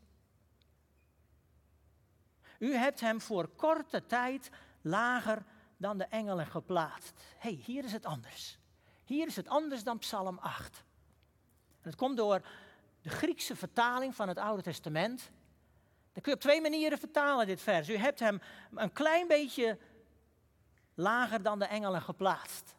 U 2.59 2.75
hebt 2.75 2.99
hem 2.99 3.21
voor 3.21 3.47
korte 3.47 4.05
tijd 4.05 4.49
lager 4.81 5.43
dan 5.77 5.97
de 5.97 6.03
engelen 6.03 6.47
geplaatst. 6.47 7.11
Hé, 7.37 7.49
hey, 7.49 7.63
hier 7.65 7.83
is 7.83 7.91
het 7.91 8.05
anders. 8.05 8.57
Hier 9.03 9.27
is 9.27 9.35
het 9.35 9.47
anders 9.47 9.83
dan 9.83 9.97
Psalm 9.97 10.37
8. 10.37 10.83
En 11.81 11.89
het 11.89 11.95
komt 11.95 12.17
door 12.17 12.41
de 13.01 13.09
Griekse 13.09 13.55
vertaling 13.55 14.15
van 14.15 14.27
het 14.27 14.37
Oude 14.37 14.63
Testament. 14.63 15.31
Dan 16.13 16.21
kun 16.21 16.31
je 16.31 16.37
op 16.37 16.43
twee 16.43 16.61
manieren 16.61 16.97
vertalen, 16.97 17.47
dit 17.47 17.61
vers. 17.61 17.89
U 17.89 17.95
hebt 17.95 18.19
hem 18.19 18.41
een 18.75 18.93
klein 18.93 19.27
beetje 19.27 19.77
lager 20.93 21.43
dan 21.43 21.59
de 21.59 21.65
engelen 21.65 22.01
geplaatst. 22.01 22.75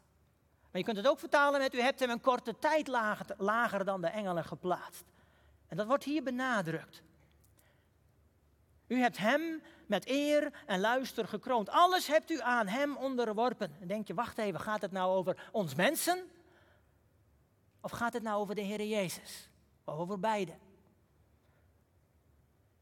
Maar 0.74 0.82
je 0.82 0.88
kunt 0.88 1.04
het 1.04 1.12
ook 1.12 1.18
vertalen 1.18 1.60
met: 1.60 1.74
U 1.74 1.80
hebt 1.80 2.00
hem 2.00 2.10
een 2.10 2.20
korte 2.20 2.58
tijd 2.58 2.88
lager, 3.36 3.84
dan 3.84 4.00
de 4.00 4.06
engelen 4.06 4.44
geplaatst. 4.44 5.04
En 5.68 5.76
dat 5.76 5.86
wordt 5.86 6.04
hier 6.04 6.22
benadrukt. 6.22 7.02
U 8.86 9.00
hebt 9.00 9.18
hem 9.18 9.62
met 9.86 10.08
eer 10.08 10.52
en 10.66 10.80
luister 10.80 11.28
gekroond. 11.28 11.68
Alles 11.68 12.06
hebt 12.06 12.30
u 12.30 12.40
aan 12.40 12.66
hem 12.66 12.96
onderworpen. 12.96 13.74
Dan 13.78 13.88
denk 13.88 14.06
je, 14.06 14.14
wacht 14.14 14.38
even, 14.38 14.60
gaat 14.60 14.80
het 14.80 14.92
nou 14.92 15.16
over 15.16 15.48
ons 15.52 15.74
mensen? 15.74 16.30
Of 17.80 17.90
gaat 17.90 18.12
het 18.12 18.22
nou 18.22 18.40
over 18.40 18.54
de 18.54 18.60
Heer 18.60 18.84
Jezus? 18.84 19.48
Of 19.84 19.94
over 19.94 20.20
beide? 20.20 20.52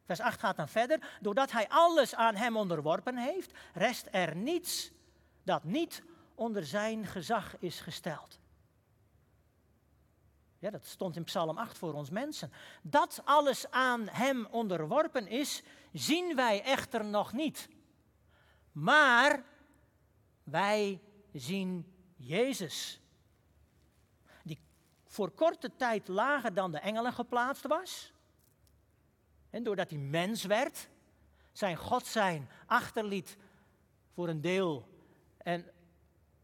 Vers 0.05 0.21
8 0.21 0.41
gaat 0.41 0.57
dan 0.57 0.69
verder. 0.69 1.19
Doordat 1.21 1.51
hij 1.51 1.69
alles 1.69 2.15
aan 2.15 2.35
hem 2.35 2.57
onderworpen 2.57 3.17
heeft, 3.17 3.53
rest 3.75 4.09
er 4.11 4.37
niets 4.37 4.91
dat 5.43 5.65
niet 5.65 6.03
onder 6.35 6.67
zijn 6.67 7.07
gezag 7.07 7.59
is 7.59 7.81
gesteld. 7.81 8.41
Ja, 10.59 10.71
dat 10.71 10.87
stond 10.87 11.17
in 11.17 11.25
Psalm 11.25 11.59
8 11.59 11.79
voor 11.79 11.95
ons 11.95 12.11
mensen. 12.11 12.53
Dat 12.83 13.23
alles 13.25 13.71
aan 13.71 14.09
hem 14.09 14.47
onderworpen 14.47 15.27
is, 15.27 15.63
zien 15.93 16.37
wij 16.37 16.63
echter 16.63 17.05
nog 17.05 17.33
niet. 17.33 17.69
Maar 18.73 19.45
wij 20.45 21.01
zien 21.33 21.95
Jezus. 22.17 23.01
Die 24.43 24.59
voor 25.07 25.31
korte 25.31 25.77
tijd 25.77 26.09
lager 26.09 26.55
dan 26.55 26.73
de 26.73 26.79
engelen 26.79 27.13
geplaatst 27.13 27.67
was. 27.67 28.13
En 29.51 29.63
doordat 29.63 29.91
hij 29.91 29.99
mens 29.99 30.45
werd, 30.45 30.89
zijn 31.53 31.77
God 31.77 32.07
zijn 32.07 32.49
achterliet 32.67 33.37
voor 34.15 34.29
een 34.29 34.41
deel 34.41 34.89
en 35.37 35.71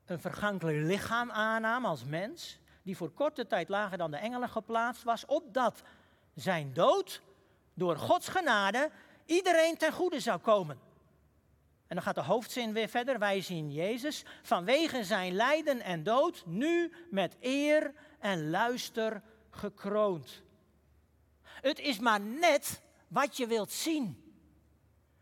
een 0.09 0.21
vergankelijk 0.21 0.79
lichaam 0.79 1.31
aannam 1.31 1.85
als 1.85 2.05
mens 2.05 2.59
die 2.83 2.97
voor 2.97 3.11
korte 3.11 3.47
tijd 3.47 3.69
lager 3.69 3.99
dan 3.99 4.11
de 4.11 4.17
engelen 4.17 4.49
geplaatst 4.49 5.03
was, 5.03 5.27
opdat 5.27 5.83
zijn 6.35 6.73
dood 6.73 7.23
door 7.75 7.97
Gods 7.97 8.29
genade 8.29 8.91
iedereen 9.25 9.77
ten 9.77 9.93
goede 9.93 10.21
zou 10.21 10.38
komen. 10.38 10.79
En 11.87 11.95
dan 11.97 12.03
gaat 12.03 12.15
de 12.15 12.23
hoofdzin 12.23 12.73
weer 12.73 12.88
verder. 12.88 13.19
Wij 13.19 13.41
zien 13.41 13.73
Jezus 13.73 14.25
vanwege 14.43 15.05
zijn 15.05 15.33
lijden 15.33 15.81
en 15.81 16.03
dood 16.03 16.43
nu 16.47 16.93
met 17.11 17.37
eer 17.41 17.95
en 18.19 18.50
luister 18.50 19.23
gekroond. 19.50 20.43
Het 21.43 21.79
is 21.79 21.99
maar 21.99 22.21
net 22.21 22.83
wat 23.09 23.37
je 23.37 23.47
wilt 23.47 23.73
zien. 23.73 24.33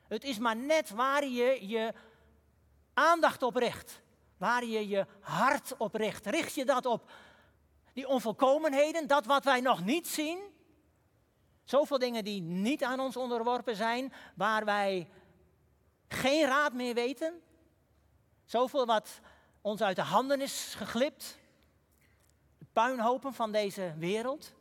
Het 0.08 0.24
is 0.24 0.38
maar 0.38 0.56
net 0.56 0.90
waar 0.90 1.24
je 1.24 1.68
je 1.68 1.94
aandacht 2.94 3.42
op 3.42 3.56
richt. 3.56 4.04
Waar 4.36 4.64
je 4.64 4.88
je 4.88 5.06
hart 5.20 5.76
op 5.76 5.94
richt. 5.94 6.26
Richt 6.26 6.54
je 6.54 6.64
dat 6.64 6.86
op 6.86 7.10
die 7.92 8.08
onvolkomenheden, 8.08 9.06
dat 9.06 9.26
wat 9.26 9.44
wij 9.44 9.60
nog 9.60 9.84
niet 9.84 10.08
zien. 10.08 10.38
Zoveel 11.64 11.98
dingen 11.98 12.24
die 12.24 12.40
niet 12.40 12.84
aan 12.84 13.00
ons 13.00 13.16
onderworpen 13.16 13.76
zijn, 13.76 14.12
waar 14.34 14.64
wij 14.64 15.10
geen 16.08 16.46
raad 16.46 16.72
meer 16.72 16.94
weten. 16.94 17.42
Zoveel 18.44 18.86
wat 18.86 19.20
ons 19.60 19.82
uit 19.82 19.96
de 19.96 20.02
handen 20.02 20.40
is 20.40 20.74
geglipt. 20.76 21.38
De 22.58 22.66
puinhopen 22.72 23.34
van 23.34 23.52
deze 23.52 23.94
wereld. 23.98 24.52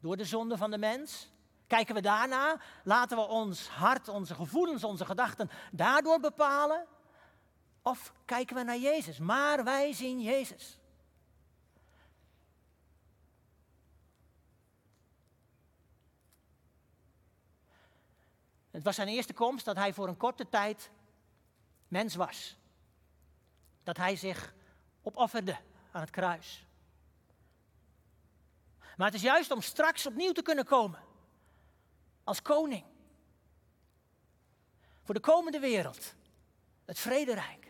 Door 0.00 0.16
de 0.16 0.24
zonde 0.24 0.56
van 0.56 0.70
de 0.70 0.78
mens. 0.78 1.30
Kijken 1.66 1.94
we 1.94 2.00
daarna, 2.00 2.60
laten 2.84 3.16
we 3.16 3.22
ons 3.22 3.68
hart, 3.68 4.08
onze 4.08 4.34
gevoelens, 4.34 4.84
onze 4.84 5.04
gedachten 5.04 5.50
daardoor 5.70 6.20
bepalen. 6.20 6.86
Of 7.82 8.12
kijken 8.24 8.56
we 8.56 8.62
naar 8.62 8.78
Jezus? 8.78 9.18
Maar 9.18 9.64
wij 9.64 9.92
zien 9.92 10.20
Jezus. 10.20 10.78
Het 18.70 18.82
was 18.82 18.94
zijn 18.94 19.08
eerste 19.08 19.32
komst 19.32 19.64
dat 19.64 19.76
hij 19.76 19.92
voor 19.92 20.08
een 20.08 20.16
korte 20.16 20.48
tijd 20.48 20.90
mens 21.88 22.14
was. 22.14 22.56
Dat 23.82 23.96
hij 23.96 24.16
zich 24.16 24.54
opofferde 25.02 25.58
aan 25.90 26.00
het 26.00 26.10
kruis. 26.10 26.66
Maar 28.96 29.06
het 29.06 29.14
is 29.14 29.22
juist 29.22 29.50
om 29.50 29.62
straks 29.62 30.06
opnieuw 30.06 30.32
te 30.32 30.42
kunnen 30.42 30.64
komen. 30.64 31.00
Als 32.24 32.42
koning. 32.42 32.84
Voor 35.02 35.14
de 35.14 35.20
komende 35.20 35.58
wereld. 35.58 36.14
Het 36.84 36.98
vrederijk. 36.98 37.61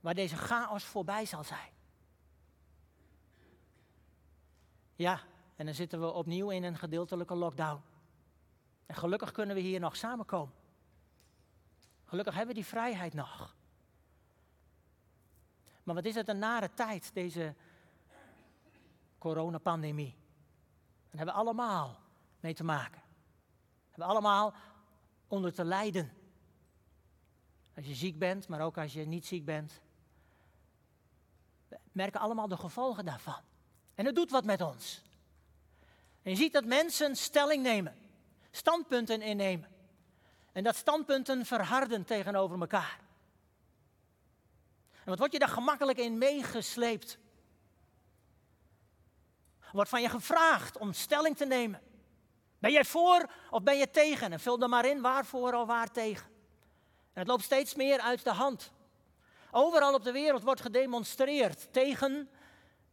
Waar 0.00 0.14
deze 0.14 0.36
chaos 0.36 0.84
voorbij 0.84 1.24
zal 1.24 1.44
zijn. 1.44 1.72
Ja, 4.94 5.20
en 5.56 5.64
dan 5.64 5.74
zitten 5.74 6.00
we 6.00 6.12
opnieuw 6.12 6.50
in 6.50 6.62
een 6.62 6.76
gedeeltelijke 6.76 7.34
lockdown. 7.34 7.82
En 8.86 8.94
gelukkig 8.94 9.32
kunnen 9.32 9.54
we 9.54 9.62
hier 9.62 9.80
nog 9.80 9.96
samenkomen. 9.96 10.54
Gelukkig 12.04 12.34
hebben 12.34 12.54
we 12.54 12.60
die 12.60 12.70
vrijheid 12.70 13.14
nog. 13.14 13.54
Maar 15.82 15.94
wat 15.94 16.04
is 16.04 16.14
het 16.14 16.28
een 16.28 16.38
nare 16.38 16.74
tijd, 16.74 17.14
deze 17.14 17.54
coronapandemie. 19.18 20.16
Daar 21.10 21.16
hebben 21.16 21.34
we 21.34 21.40
allemaal 21.40 22.00
mee 22.40 22.54
te 22.54 22.64
maken. 22.64 23.02
We 23.60 23.88
hebben 23.90 24.06
allemaal 24.06 24.54
onder 25.26 25.52
te 25.52 25.64
lijden. 25.64 26.12
Als 27.76 27.86
je 27.86 27.94
ziek 27.94 28.18
bent, 28.18 28.48
maar 28.48 28.60
ook 28.60 28.78
als 28.78 28.92
je 28.92 29.06
niet 29.06 29.26
ziek 29.26 29.44
bent. 29.44 29.80
Merken 31.92 32.20
allemaal 32.20 32.48
de 32.48 32.56
gevolgen 32.56 33.04
daarvan. 33.04 33.42
En 33.94 34.06
het 34.06 34.14
doet 34.14 34.30
wat 34.30 34.44
met 34.44 34.60
ons. 34.60 35.02
En 36.22 36.30
je 36.30 36.36
ziet 36.36 36.52
dat 36.52 36.64
mensen 36.64 37.16
stelling 37.16 37.62
nemen 37.62 38.00
standpunten 38.50 39.22
innemen. 39.22 39.68
En 40.52 40.64
dat 40.64 40.76
standpunten 40.76 41.46
verharden 41.46 42.04
tegenover 42.04 42.60
elkaar. 42.60 42.98
En 44.90 45.06
wat 45.06 45.18
word 45.18 45.32
je 45.32 45.38
daar 45.38 45.48
gemakkelijk 45.48 45.98
in 45.98 46.18
meegesleept? 46.18 47.18
Wordt 49.72 49.90
van 49.90 50.02
je 50.02 50.08
gevraagd 50.08 50.78
om 50.78 50.92
stelling 50.92 51.36
te 51.36 51.46
nemen. 51.46 51.82
Ben 52.58 52.72
jij 52.72 52.84
voor 52.84 53.30
of 53.50 53.62
ben 53.62 53.78
je 53.78 53.90
tegen? 53.90 54.32
En 54.32 54.40
vul 54.40 54.60
er 54.60 54.68
maar 54.68 54.84
in 54.84 55.00
waarvoor 55.00 55.54
of 55.54 55.66
waar 55.66 55.90
tegen. 55.90 56.26
En 57.12 57.20
het 57.20 57.26
loopt 57.26 57.42
steeds 57.42 57.74
meer 57.74 58.00
uit 58.00 58.24
de 58.24 58.32
hand. 58.32 58.70
Overal 59.50 59.94
op 59.94 60.04
de 60.04 60.12
wereld 60.12 60.42
wordt 60.42 60.60
gedemonstreerd 60.60 61.72
tegen, 61.72 62.30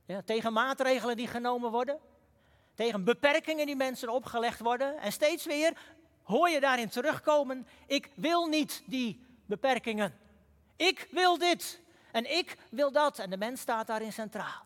ja, 0.05 0.21
tegen 0.21 0.53
maatregelen 0.53 1.17
die 1.17 1.27
genomen 1.27 1.71
worden 1.71 1.99
tegen 2.77 3.03
beperkingen 3.03 3.65
die 3.65 3.75
mensen 3.75 4.09
opgelegd 4.09 4.59
worden. 4.59 4.97
En 4.97 5.11
steeds 5.11 5.45
weer 5.45 5.77
hoor 6.23 6.49
je 6.49 6.59
daarin 6.59 6.89
terugkomen, 6.89 7.67
ik 7.87 8.11
wil 8.15 8.45
niet 8.45 8.83
die 8.85 9.25
beperkingen. 9.45 10.19
Ik 10.75 11.07
wil 11.11 11.37
dit 11.37 11.81
en 12.11 12.37
ik 12.37 12.57
wil 12.69 12.91
dat. 12.91 13.19
En 13.19 13.29
de 13.29 13.37
mens 13.37 13.61
staat 13.61 13.87
daarin 13.87 14.13
centraal. 14.13 14.65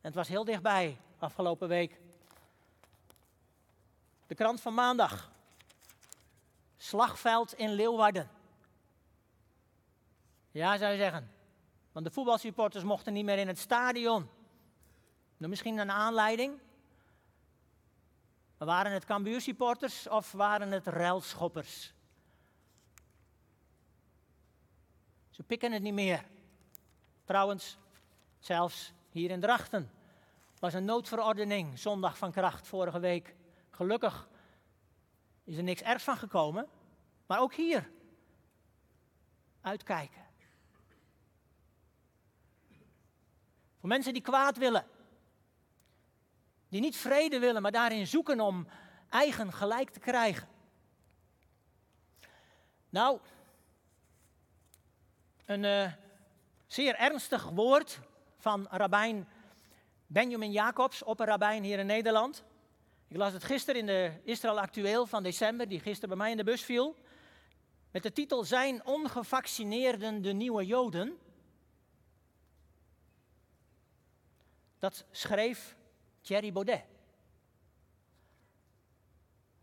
En 0.00 0.06
het 0.06 0.14
was 0.14 0.28
heel 0.28 0.44
dichtbij 0.44 0.96
afgelopen 1.18 1.68
week. 1.68 2.00
De 4.26 4.34
krant 4.34 4.60
van 4.60 4.74
maandag. 4.74 5.30
Slagveld 6.76 7.52
in 7.52 7.72
Leeuwarden. 7.72 8.30
Ja, 10.50 10.76
zou 10.76 10.92
je 10.92 10.98
zeggen. 10.98 11.30
Want 11.92 12.06
de 12.06 12.12
voetbalsupporters 12.12 12.84
mochten 12.84 13.12
niet 13.12 13.24
meer 13.24 13.38
in 13.38 13.48
het 13.48 13.58
stadion. 13.58 14.28
Nou, 15.36 15.50
misschien 15.50 15.78
een 15.78 15.90
aanleiding. 15.90 16.60
Waren 18.58 18.92
het 18.92 19.04
Cambuur 19.04 19.40
supporters 19.40 20.08
of 20.08 20.32
waren 20.32 20.70
het 20.70 20.86
ruilschoppers? 20.86 21.92
Ze 25.30 25.42
pikken 25.42 25.72
het 25.72 25.82
niet 25.82 25.94
meer. 25.94 26.24
Trouwens, 27.24 27.78
zelfs 28.38 28.92
hier 29.10 29.30
in 29.30 29.40
Drachten 29.40 29.90
was 30.58 30.74
een 30.74 30.84
noodverordening 30.84 31.78
zondag 31.78 32.18
van 32.18 32.32
kracht 32.32 32.66
vorige 32.66 32.98
week. 32.98 33.34
Gelukkig 33.70 34.28
is 35.44 35.56
er 35.56 35.62
niks 35.62 35.82
ergs 35.82 36.04
van 36.04 36.16
gekomen, 36.16 36.68
maar 37.26 37.40
ook 37.40 37.54
hier 37.54 37.90
uitkijken. 39.60 40.27
Voor 43.78 43.88
mensen 43.88 44.12
die 44.12 44.22
kwaad 44.22 44.56
willen, 44.56 44.86
die 46.68 46.80
niet 46.80 46.96
vrede 46.96 47.38
willen, 47.38 47.62
maar 47.62 47.72
daarin 47.72 48.06
zoeken 48.06 48.40
om 48.40 48.68
eigen 49.08 49.52
gelijk 49.52 49.90
te 49.90 50.00
krijgen. 50.00 50.48
Nou, 52.88 53.20
een 55.44 55.62
uh, 55.62 55.92
zeer 56.66 56.94
ernstig 56.94 57.48
woord 57.48 58.00
van 58.38 58.66
rabbijn 58.70 59.28
Benjamin 60.06 60.52
Jacobs, 60.52 61.02
opperrabijn 61.02 61.62
hier 61.62 61.78
in 61.78 61.86
Nederland. 61.86 62.44
Ik 63.08 63.16
las 63.16 63.32
het 63.32 63.44
gisteren 63.44 63.80
in 63.80 63.86
de 63.86 64.12
Israël 64.24 64.60
Actueel 64.60 65.06
van 65.06 65.22
december, 65.22 65.68
die 65.68 65.80
gisteren 65.80 66.08
bij 66.08 66.18
mij 66.18 66.30
in 66.30 66.36
de 66.36 66.44
bus 66.44 66.62
viel. 66.62 66.96
Met 67.90 68.02
de 68.02 68.12
titel 68.12 68.44
Zijn 68.44 68.86
ongevaccineerden 68.86 70.22
de 70.22 70.32
nieuwe 70.32 70.66
Joden? 70.66 71.18
Dat 74.78 75.04
schreef 75.10 75.76
Thierry 76.20 76.52
Baudet. 76.52 76.84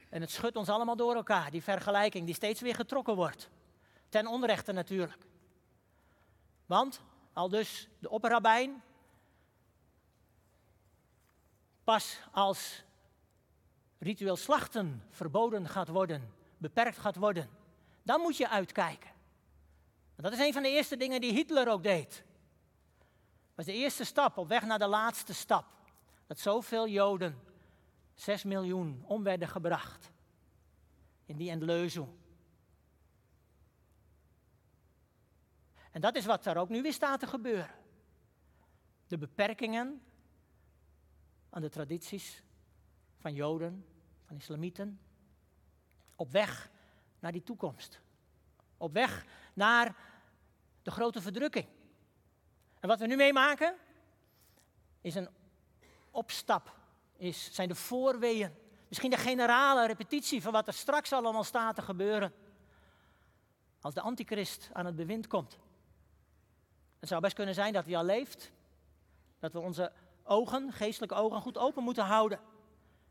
En 0.09 0.21
het 0.21 0.31
schudt 0.31 0.55
ons 0.55 0.69
allemaal 0.69 0.95
door 0.95 1.15
elkaar, 1.15 1.51
die 1.51 1.63
vergelijking 1.63 2.25
die 2.25 2.35
steeds 2.35 2.61
weer 2.61 2.75
getrokken 2.75 3.15
wordt. 3.15 3.49
Ten 4.09 4.27
onrechte 4.27 4.71
natuurlijk. 4.71 5.25
Want, 6.65 7.01
al 7.33 7.49
dus 7.49 7.89
de 7.99 8.09
opperrabijn, 8.09 8.83
pas 11.83 12.19
als 12.31 12.83
ritueel 13.97 14.35
slachten 14.35 15.03
verboden 15.09 15.67
gaat 15.67 15.87
worden, 15.87 16.33
beperkt 16.57 16.97
gaat 16.97 17.15
worden, 17.15 17.49
dan 18.03 18.21
moet 18.21 18.37
je 18.37 18.49
uitkijken. 18.49 19.13
Dat 20.15 20.33
is 20.33 20.39
een 20.39 20.53
van 20.53 20.63
de 20.63 20.69
eerste 20.69 20.97
dingen 20.97 21.21
die 21.21 21.33
Hitler 21.33 21.67
ook 21.67 21.83
deed. 21.83 22.23
Was 23.55 23.65
de 23.65 23.73
eerste 23.73 24.03
stap 24.03 24.37
op 24.37 24.47
weg 24.47 24.63
naar 24.63 24.79
de 24.79 24.87
laatste 24.87 25.33
stap. 25.33 25.65
Dat 26.27 26.39
zoveel 26.39 26.87
Joden, 26.87 27.39
6 28.13 28.43
miljoen, 28.43 29.03
om 29.05 29.23
werden 29.23 29.47
gebracht 29.47 30.11
in 31.25 31.37
die 31.37 31.49
endleuzel. 31.49 32.17
En 35.91 36.01
dat 36.01 36.15
is 36.15 36.25
wat 36.25 36.43
daar 36.43 36.57
ook 36.57 36.69
nu 36.69 36.81
weer 36.81 36.93
staat 36.93 37.19
te 37.19 37.27
gebeuren. 37.27 37.75
De 39.07 39.17
beperkingen 39.17 40.01
aan 41.49 41.61
de 41.61 41.69
tradities 41.69 42.43
van 43.17 43.33
Joden, 43.33 43.85
van 44.25 44.35
Islamieten, 44.35 44.99
op 46.15 46.31
weg 46.31 46.71
naar 47.19 47.31
die 47.31 47.43
toekomst. 47.43 48.01
Op 48.77 48.93
weg 48.93 49.25
naar 49.53 49.95
de 50.81 50.91
grote 50.91 51.21
verdrukking. 51.21 51.67
En 52.85 52.91
wat 52.91 52.99
we 52.99 53.07
nu 53.07 53.15
meemaken 53.15 53.75
is 55.01 55.15
een 55.15 55.29
opstap, 56.11 56.75
is, 57.17 57.53
zijn 57.53 57.67
de 57.67 57.75
voorweeën. 57.75 58.53
Misschien 58.87 59.09
de 59.09 59.17
generale 59.17 59.87
repetitie 59.87 60.41
van 60.41 60.51
wat 60.51 60.67
er 60.67 60.73
straks 60.73 61.13
allemaal 61.13 61.43
staat 61.43 61.75
te 61.75 61.81
gebeuren. 61.81 62.33
Als 63.81 63.93
de 63.93 64.01
antichrist 64.01 64.69
aan 64.73 64.85
het 64.85 64.95
bewind 64.95 65.27
komt. 65.27 65.57
Het 66.99 67.09
zou 67.09 67.21
best 67.21 67.35
kunnen 67.35 67.53
zijn 67.53 67.73
dat 67.73 67.85
hij 67.85 67.97
al 67.97 68.03
leeft. 68.03 68.51
Dat 69.39 69.53
we 69.53 69.59
onze 69.59 69.91
ogen, 70.23 70.71
geestelijke 70.71 71.15
ogen, 71.15 71.41
goed 71.41 71.57
open 71.57 71.83
moeten 71.83 72.05
houden. 72.05 72.39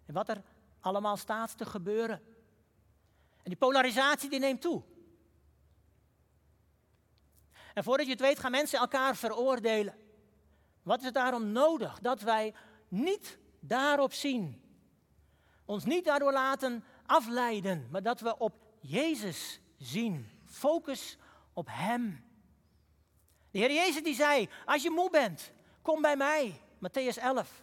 En 0.06 0.14
wat 0.14 0.28
er 0.28 0.42
allemaal 0.80 1.16
staat 1.16 1.58
te 1.58 1.66
gebeuren. 1.66 2.22
En 3.42 3.50
die 3.50 3.56
polarisatie 3.56 4.30
die 4.30 4.40
neemt 4.40 4.60
toe. 4.60 4.82
En 7.74 7.84
voordat 7.84 8.06
je 8.06 8.12
het 8.12 8.20
weet 8.20 8.38
gaan 8.38 8.50
mensen 8.50 8.78
elkaar 8.78 9.16
veroordelen. 9.16 9.94
Wat 10.82 10.98
is 10.98 11.04
het 11.04 11.14
daarom 11.14 11.52
nodig 11.52 11.98
dat 11.98 12.20
wij 12.20 12.54
niet 12.88 13.38
daarop 13.60 14.12
zien? 14.12 14.62
Ons 15.64 15.84
niet 15.84 16.04
daardoor 16.04 16.32
laten 16.32 16.84
afleiden, 17.06 17.88
maar 17.90 18.02
dat 18.02 18.20
we 18.20 18.38
op 18.38 18.54
Jezus 18.80 19.60
zien. 19.78 20.30
Focus 20.44 21.16
op 21.52 21.66
Hem. 21.70 22.24
De 23.50 23.58
Heer 23.58 23.72
Jezus 23.72 24.02
die 24.02 24.14
zei, 24.14 24.48
als 24.64 24.82
je 24.82 24.90
moe 24.90 25.10
bent, 25.10 25.52
kom 25.82 26.02
bij 26.02 26.16
mij. 26.16 26.60
Matthäus 26.76 27.18
11. 27.18 27.62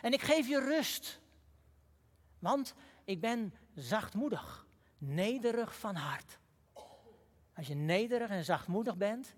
En 0.00 0.12
ik 0.12 0.22
geef 0.22 0.48
je 0.48 0.60
rust. 0.60 1.20
Want 2.38 2.74
ik 3.04 3.20
ben 3.20 3.54
zachtmoedig, 3.74 4.66
nederig 4.98 5.78
van 5.78 5.94
hart. 5.94 6.38
Als 7.56 7.66
je 7.66 7.74
nederig 7.74 8.30
en 8.30 8.44
zachtmoedig 8.44 8.96
bent, 8.96 9.34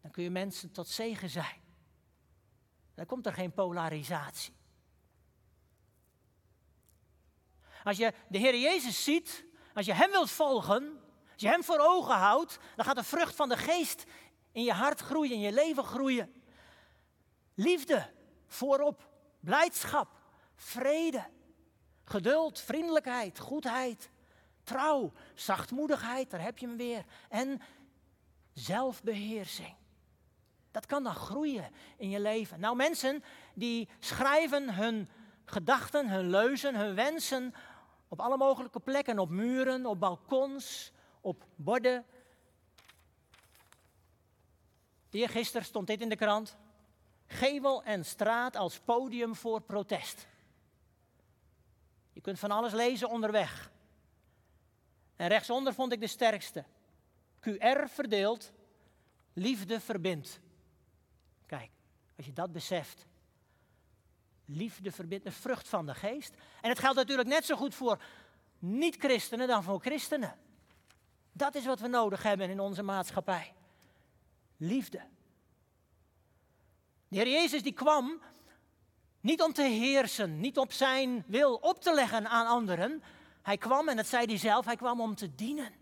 dan 0.00 0.10
kun 0.10 0.22
je 0.22 0.30
mensen 0.30 0.72
tot 0.72 0.88
zegen 0.88 1.30
zijn. 1.30 1.60
Dan 2.94 3.06
komt 3.06 3.26
er 3.26 3.32
geen 3.32 3.52
polarisatie. 3.52 4.54
Als 7.84 7.96
je 7.96 8.12
de 8.28 8.38
Heer 8.38 8.58
Jezus 8.58 9.04
ziet, 9.04 9.44
als 9.74 9.86
je 9.86 9.92
Hem 9.92 10.10
wilt 10.10 10.30
volgen, 10.30 11.00
als 11.32 11.42
je 11.42 11.48
Hem 11.48 11.64
voor 11.64 11.78
ogen 11.78 12.14
houdt, 12.14 12.58
dan 12.76 12.84
gaat 12.84 12.96
de 12.96 13.04
vrucht 13.04 13.34
van 13.34 13.48
de 13.48 13.56
geest 13.56 14.04
in 14.52 14.62
je 14.62 14.72
hart 14.72 15.00
groeien, 15.00 15.32
in 15.32 15.40
je 15.40 15.52
leven 15.52 15.84
groeien. 15.84 16.34
Liefde, 17.54 18.10
voorop, 18.46 19.10
blijdschap, 19.40 20.20
vrede, 20.54 21.30
geduld, 22.04 22.60
vriendelijkheid, 22.60 23.38
goedheid, 23.38 24.10
trouw, 24.66 25.12
zachtmoedigheid, 25.34 26.30
daar 26.30 26.42
heb 26.42 26.58
je 26.58 26.66
hem 26.66 26.76
weer. 26.76 27.04
En 27.28 27.60
zelfbeheersing. 28.52 29.74
Dat 30.70 30.86
kan 30.86 31.02
dan 31.02 31.14
groeien 31.14 31.70
in 31.96 32.10
je 32.10 32.20
leven. 32.20 32.60
Nou, 32.60 32.76
mensen 32.76 33.24
die 33.54 33.88
schrijven 33.98 34.74
hun 34.74 35.08
gedachten, 35.44 36.08
hun 36.08 36.30
leuzen, 36.30 36.76
hun 36.76 36.94
wensen 36.94 37.54
op 38.08 38.20
alle 38.20 38.36
mogelijke 38.36 38.80
plekken, 38.80 39.18
op 39.18 39.30
muren, 39.30 39.86
op 39.86 40.00
balkons, 40.00 40.92
op 41.20 41.44
borden. 41.54 42.04
Gisteren 45.10 45.66
stond 45.66 45.86
dit 45.86 46.00
in 46.00 46.08
de 46.08 46.16
krant. 46.16 46.56
Gevel 47.26 47.82
en 47.82 48.04
straat 48.04 48.56
als 48.56 48.78
podium 48.78 49.34
voor 49.34 49.60
protest. 49.60 50.26
Je 52.12 52.20
kunt 52.20 52.38
van 52.38 52.50
alles 52.50 52.72
lezen 52.72 53.08
onderweg. 53.08 53.70
En 55.16 55.28
rechtsonder 55.28 55.74
vond 55.74 55.92
ik 55.92 56.00
de 56.00 56.06
sterkste. 56.06 56.64
QR 57.40 57.88
verdeelt, 57.88 58.52
liefde 59.32 59.80
verbindt. 59.80 60.40
Kijk, 61.46 61.70
als 62.16 62.26
je 62.26 62.32
dat 62.32 62.52
beseft. 62.52 63.06
Liefde 64.44 64.92
verbindt, 64.92 65.24
de 65.24 65.32
vrucht 65.32 65.68
van 65.68 65.86
de 65.86 65.94
geest. 65.94 66.34
En 66.60 66.68
het 66.68 66.78
geldt 66.78 66.96
natuurlijk 66.96 67.28
net 67.28 67.44
zo 67.44 67.56
goed 67.56 67.74
voor 67.74 68.02
niet-christenen 68.58 69.48
dan 69.48 69.62
voor 69.62 69.80
christenen. 69.80 70.36
Dat 71.32 71.54
is 71.54 71.64
wat 71.64 71.80
we 71.80 71.88
nodig 71.88 72.22
hebben 72.22 72.50
in 72.50 72.60
onze 72.60 72.82
maatschappij. 72.82 73.54
Liefde. 74.56 75.02
De 77.08 77.16
Heer 77.16 77.28
Jezus 77.28 77.62
die 77.62 77.72
kwam 77.72 78.20
niet 79.20 79.42
om 79.42 79.52
te 79.52 79.62
heersen, 79.62 80.40
niet 80.40 80.58
op 80.58 80.72
zijn 80.72 81.24
wil 81.26 81.54
op 81.54 81.80
te 81.82 81.94
leggen 81.94 82.28
aan 82.28 82.46
anderen. 82.46 83.02
Hij 83.46 83.56
kwam, 83.56 83.88
en 83.88 83.96
dat 83.96 84.06
zei 84.06 84.26
hij 84.26 84.36
zelf, 84.36 84.64
hij 84.64 84.76
kwam 84.76 85.00
om 85.00 85.14
te 85.14 85.34
dienen. 85.34 85.72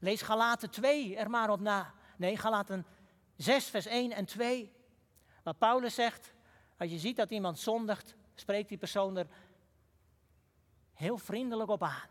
Lees 0.00 0.22
Galaten 0.22 0.70
2 0.70 1.16
er 1.16 1.30
maar 1.30 1.50
op 1.50 1.60
na. 1.60 1.94
Nee, 2.16 2.36
Galaten 2.36 2.86
6, 3.36 3.64
vers 3.64 3.86
1 3.86 4.12
en 4.12 4.24
2. 4.24 4.72
Wat 5.42 5.58
Paulus 5.58 5.94
zegt, 5.94 6.32
als 6.78 6.90
je 6.90 6.98
ziet 6.98 7.16
dat 7.16 7.30
iemand 7.30 7.58
zondigt, 7.58 8.14
spreekt 8.34 8.68
die 8.68 8.78
persoon 8.78 9.16
er 9.16 9.26
heel 10.92 11.18
vriendelijk 11.18 11.70
op 11.70 11.82
aan. 11.82 12.08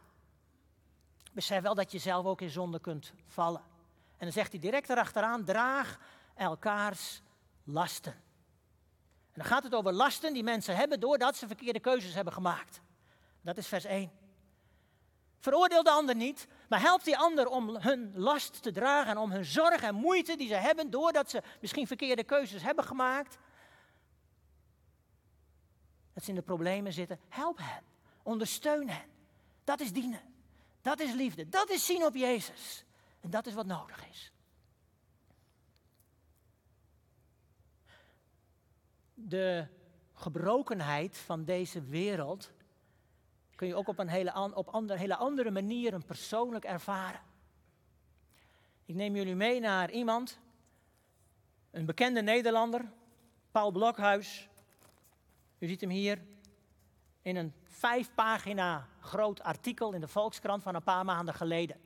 Besef 1.33 1.61
wel 1.61 1.75
dat 1.75 1.91
je 1.91 1.99
zelf 1.99 2.25
ook 2.25 2.41
in 2.41 2.49
zonde 2.49 2.79
kunt 2.79 3.13
vallen. 3.25 3.61
En 4.11 4.25
dan 4.25 4.31
zegt 4.31 4.51
hij 4.51 4.59
direct 4.59 4.89
erachteraan, 4.89 5.43
draag 5.45 5.99
elkaars 6.35 7.21
lasten. 7.63 8.26
Dan 9.37 9.45
gaat 9.45 9.63
het 9.63 9.75
over 9.75 9.93
lasten 9.93 10.33
die 10.33 10.43
mensen 10.43 10.75
hebben 10.75 10.99
doordat 10.99 11.35
ze 11.35 11.47
verkeerde 11.47 11.79
keuzes 11.79 12.13
hebben 12.13 12.33
gemaakt. 12.33 12.81
Dat 13.41 13.57
is 13.57 13.67
vers 13.67 13.85
1. 13.85 14.11
Veroordeel 15.39 15.83
de 15.83 15.89
ander 15.89 16.15
niet, 16.15 16.47
Maar 16.69 16.81
help 16.81 17.03
die 17.03 17.17
ander 17.17 17.47
om 17.47 17.75
hun 17.75 18.11
last 18.15 18.61
te 18.61 18.71
dragen 18.71 19.11
en 19.11 19.17
om 19.17 19.31
hun 19.31 19.45
zorg 19.45 19.81
en 19.81 19.95
moeite 19.95 20.35
die 20.35 20.47
ze 20.47 20.53
hebben 20.53 20.89
doordat 20.89 21.29
ze 21.29 21.43
misschien 21.61 21.87
verkeerde 21.87 22.23
keuzes 22.23 22.61
hebben 22.61 22.83
gemaakt. 22.83 23.37
Dat 26.13 26.23
ze 26.23 26.29
in 26.29 26.35
de 26.35 26.41
problemen 26.41 26.93
zitten. 26.93 27.19
Help 27.29 27.57
hen. 27.57 27.83
Ondersteun 28.23 28.89
hen. 28.89 29.05
Dat 29.63 29.79
is 29.79 29.93
dienen. 29.93 30.21
Dat 30.81 30.99
is 30.99 31.13
liefde. 31.13 31.49
Dat 31.49 31.69
is 31.69 31.85
zien 31.85 32.05
op 32.05 32.15
Jezus. 32.15 32.85
En 33.21 33.29
dat 33.29 33.45
is 33.45 33.53
wat 33.53 33.65
nodig 33.65 34.07
is. 34.07 34.31
De 39.19 39.67
gebrokenheid 40.13 41.17
van 41.17 41.43
deze 41.43 41.81
wereld 41.81 42.51
kun 43.55 43.67
je 43.67 43.75
ook 43.75 43.87
op 43.87 43.99
een 43.99 44.07
hele, 44.07 44.55
op 44.55 44.67
andere, 44.67 44.99
hele 44.99 45.15
andere 45.15 45.51
manieren 45.51 46.05
persoonlijk 46.05 46.65
ervaren. 46.65 47.19
Ik 48.85 48.95
neem 48.95 49.15
jullie 49.15 49.35
mee 49.35 49.59
naar 49.59 49.91
iemand, 49.91 50.39
een 51.71 51.85
bekende 51.85 52.21
Nederlander, 52.21 52.91
Paul 53.51 53.71
Blokhuis. 53.71 54.49
U 55.59 55.67
ziet 55.67 55.81
hem 55.81 55.89
hier 55.89 56.21
in 57.21 57.35
een 57.35 57.53
vijf 57.63 58.13
pagina 58.13 58.87
groot 58.99 59.41
artikel 59.41 59.93
in 59.93 60.01
de 60.01 60.07
Volkskrant 60.07 60.63
van 60.63 60.75
een 60.75 60.83
paar 60.83 61.05
maanden 61.05 61.33
geleden. 61.33 61.79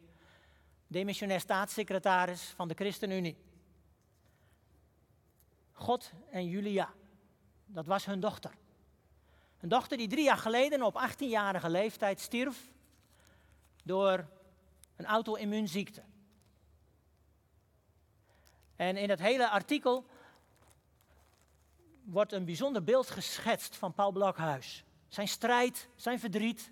Demissionair 0.88 1.40
staatssecretaris 1.40 2.44
van 2.44 2.68
de 2.68 2.74
ChristenUnie. 2.74 3.38
God 5.72 6.12
en 6.32 6.46
Julia, 6.46 6.94
dat 7.74 7.86
was 7.86 8.06
hun 8.06 8.20
dochter. 8.20 8.52
Een 9.60 9.70
dochter 9.70 9.98
die 9.98 10.08
drie 10.08 10.24
jaar 10.24 10.38
geleden 10.38 10.84
op 10.84 11.10
18-jarige 11.10 11.70
leeftijd 11.70 12.20
stierf 12.20 12.72
door 13.84 14.26
een 14.96 15.06
auto-immuunziekte. 15.06 16.04
En 18.76 18.98
in 18.98 19.10
het 19.10 19.20
hele 19.20 19.50
artikel 19.50 20.06
wordt 22.04 22.32
een 22.32 22.46
bijzonder 22.46 22.84
beeld 22.84 23.10
geschetst 23.10 23.76
van 23.76 23.94
Paul 23.94 24.12
Blokhuis. 24.12 24.84
Zijn 25.08 25.28
strijd, 25.28 25.88
zijn 25.96 26.20
verdriet, 26.20 26.72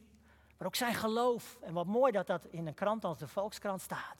maar 0.57 0.67
ook 0.67 0.75
zijn 0.75 0.93
geloof. 0.93 1.57
En 1.61 1.73
wat 1.73 1.85
mooi 1.85 2.11
dat 2.11 2.27
dat 2.27 2.45
in 2.45 2.67
een 2.67 2.73
krant 2.73 3.03
als 3.03 3.17
de 3.17 3.27
Volkskrant 3.27 3.81
staat. 3.81 4.17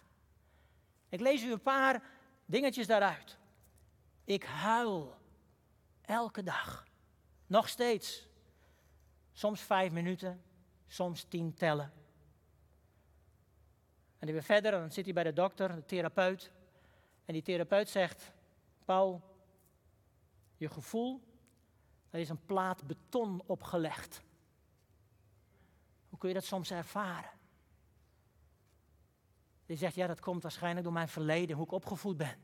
Ik 1.10 1.20
lees 1.20 1.44
u 1.44 1.52
een 1.52 1.62
paar 1.62 2.04
dingetjes 2.46 2.88
daaruit. 2.88 3.38
Ik 4.24 4.44
huil 4.44 5.19
elke 6.10 6.44
dag. 6.44 6.88
Nog 7.48 7.70
steeds. 7.70 8.28
Soms 9.32 9.62
vijf 9.62 9.92
minuten, 9.92 10.44
soms 10.88 11.24
tien 11.24 11.54
tellen. 11.54 11.92
En 14.18 14.26
dan 14.26 14.32
weer 14.32 14.44
verder, 14.44 14.72
dan 14.72 14.92
zit 14.92 15.06
hij 15.06 15.14
bij 15.14 15.24
de 15.24 15.34
dokter, 15.34 15.76
de 15.76 15.86
therapeut. 15.86 16.52
En 17.26 17.34
die 17.34 17.42
therapeut 17.42 17.90
zegt: 17.90 18.32
Paul, 18.86 19.22
je 20.58 20.70
gevoel, 20.70 21.22
er 22.10 22.20
is 22.20 22.30
een 22.30 22.46
plaat 22.46 22.88
beton 22.88 23.42
opgelegd. 23.46 24.22
Hoe 26.10 26.20
kun 26.20 26.30
je 26.30 26.36
dat 26.36 26.44
soms 26.44 26.72
ervaren? 26.72 27.32
Die 29.66 29.78
zegt, 29.78 29.96
ja, 29.96 30.08
dat 30.08 30.20
komt 30.20 30.42
waarschijnlijk 30.42 30.84
door 30.84 30.94
mijn 30.94 31.08
verleden, 31.08 31.56
hoe 31.56 31.66
ik 31.66 31.72
opgevoed 31.72 32.18
ben. 32.18 32.38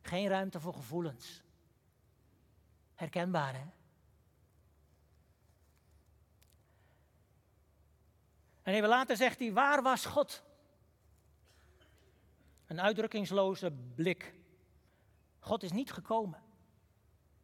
Geen 0.00 0.28
ruimte 0.28 0.60
voor 0.60 0.74
gevoelens. 0.74 1.42
Herkenbaar, 2.98 3.54
hè? 3.54 3.66
En 8.62 8.74
even 8.74 8.88
later 8.88 9.16
zegt 9.16 9.38
hij, 9.38 9.52
waar 9.52 9.82
was 9.82 10.04
God? 10.04 10.42
Een 12.66 12.80
uitdrukkingsloze 12.80 13.72
blik. 13.94 14.34
God 15.38 15.62
is 15.62 15.72
niet 15.72 15.92
gekomen 15.92 16.42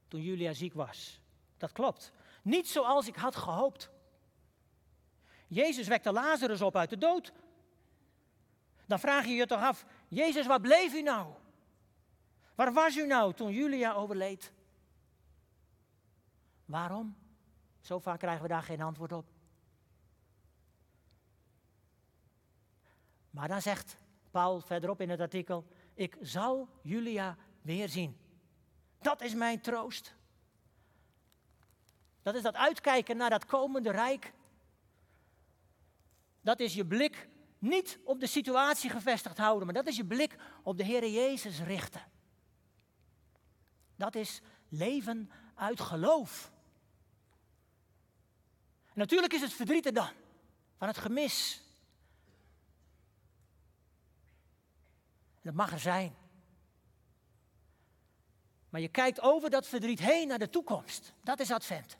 toen 0.08 0.22
Julia 0.22 0.52
ziek 0.52 0.74
was. 0.74 1.20
Dat 1.56 1.72
klopt. 1.72 2.12
Niet 2.42 2.68
zoals 2.68 3.06
ik 3.06 3.16
had 3.16 3.36
gehoopt. 3.36 3.90
Jezus 5.46 5.88
wekte 5.88 6.12
Lazarus 6.12 6.60
op 6.60 6.76
uit 6.76 6.90
de 6.90 6.98
dood. 6.98 7.32
Dan 8.86 8.98
vraag 8.98 9.24
je 9.24 9.32
je 9.32 9.46
toch 9.46 9.62
af, 9.62 9.86
Jezus, 10.08 10.46
waar 10.46 10.60
bleef 10.60 10.94
u 10.94 11.02
nou? 11.02 11.34
Waar 12.54 12.72
was 12.72 12.96
u 12.96 13.06
nou 13.06 13.34
toen 13.34 13.52
Julia 13.52 13.92
overleed? 13.92 14.52
Waarom? 16.64 17.16
Zo 17.81 17.98
vaak 17.98 18.18
krijgen 18.18 18.42
we 18.42 18.48
daar 18.48 18.62
geen 18.62 18.83
antwoord 18.83 19.12
op. 19.12 19.27
Maar 23.31 23.48
dan 23.48 23.62
zegt 23.62 23.96
Paul 24.31 24.61
verderop 24.61 25.00
in 25.00 25.11
het 25.11 25.20
artikel: 25.20 25.66
Ik 25.94 26.16
zal 26.20 26.68
Julia 26.83 27.37
weer 27.62 27.88
zien. 27.88 28.16
Dat 28.98 29.22
is 29.22 29.35
mijn 29.35 29.61
troost. 29.61 30.14
Dat 32.22 32.35
is 32.35 32.42
dat 32.42 32.55
uitkijken 32.55 33.16
naar 33.16 33.31
dat 33.31 33.44
komende 33.44 33.90
rijk. 33.90 34.33
Dat 36.40 36.61
is 36.61 36.74
je 36.74 36.87
blik 36.87 37.29
niet 37.59 37.98
op 38.05 38.20
de 38.20 38.27
situatie 38.27 38.90
gevestigd 38.90 39.38
houden, 39.38 39.64
maar 39.64 39.74
dat 39.74 39.87
is 39.87 39.96
je 39.96 40.05
blik 40.05 40.37
op 40.62 40.77
de 40.77 40.85
Heer 40.85 41.09
Jezus 41.09 41.61
richten. 41.61 42.03
Dat 43.96 44.14
is 44.14 44.40
leven 44.68 45.31
uit 45.55 45.81
geloof. 45.81 46.53
Natuurlijk 48.94 49.33
is 49.33 49.40
het 49.40 49.52
verdriet 49.52 49.87
er 49.87 49.92
dan, 49.92 50.11
van 50.78 50.88
het 50.88 50.98
gemis. 50.98 51.62
dat 55.44 55.54
mag 55.54 55.72
er 55.72 55.78
zijn. 55.80 56.16
Maar 58.68 58.80
je 58.80 58.88
kijkt 58.88 59.20
over 59.20 59.50
dat 59.50 59.66
verdriet 59.66 59.98
heen 59.98 60.28
naar 60.28 60.38
de 60.38 60.50
toekomst. 60.50 61.12
Dat 61.22 61.40
is 61.40 61.50
Advent. 61.50 61.96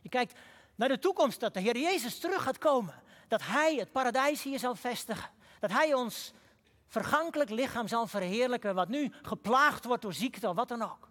Je 0.00 0.08
kijkt 0.08 0.38
naar 0.74 0.88
de 0.88 0.98
toekomst 0.98 1.40
dat 1.40 1.54
de 1.54 1.60
Heer 1.60 1.76
Jezus 1.76 2.18
terug 2.18 2.42
gaat 2.42 2.58
komen. 2.58 3.02
Dat 3.28 3.42
Hij 3.42 3.74
het 3.74 3.92
paradijs 3.92 4.42
hier 4.42 4.58
zal 4.58 4.74
vestigen. 4.74 5.30
Dat 5.60 5.70
Hij 5.70 5.94
ons 5.94 6.32
vergankelijk 6.86 7.50
lichaam 7.50 7.88
zal 7.88 8.06
verheerlijken, 8.06 8.74
wat 8.74 8.88
nu 8.88 9.12
geplaagd 9.22 9.84
wordt 9.84 10.02
door 10.02 10.14
ziekte 10.14 10.48
of 10.48 10.56
wat 10.56 10.68
dan 10.68 10.82
ook. 10.82 11.08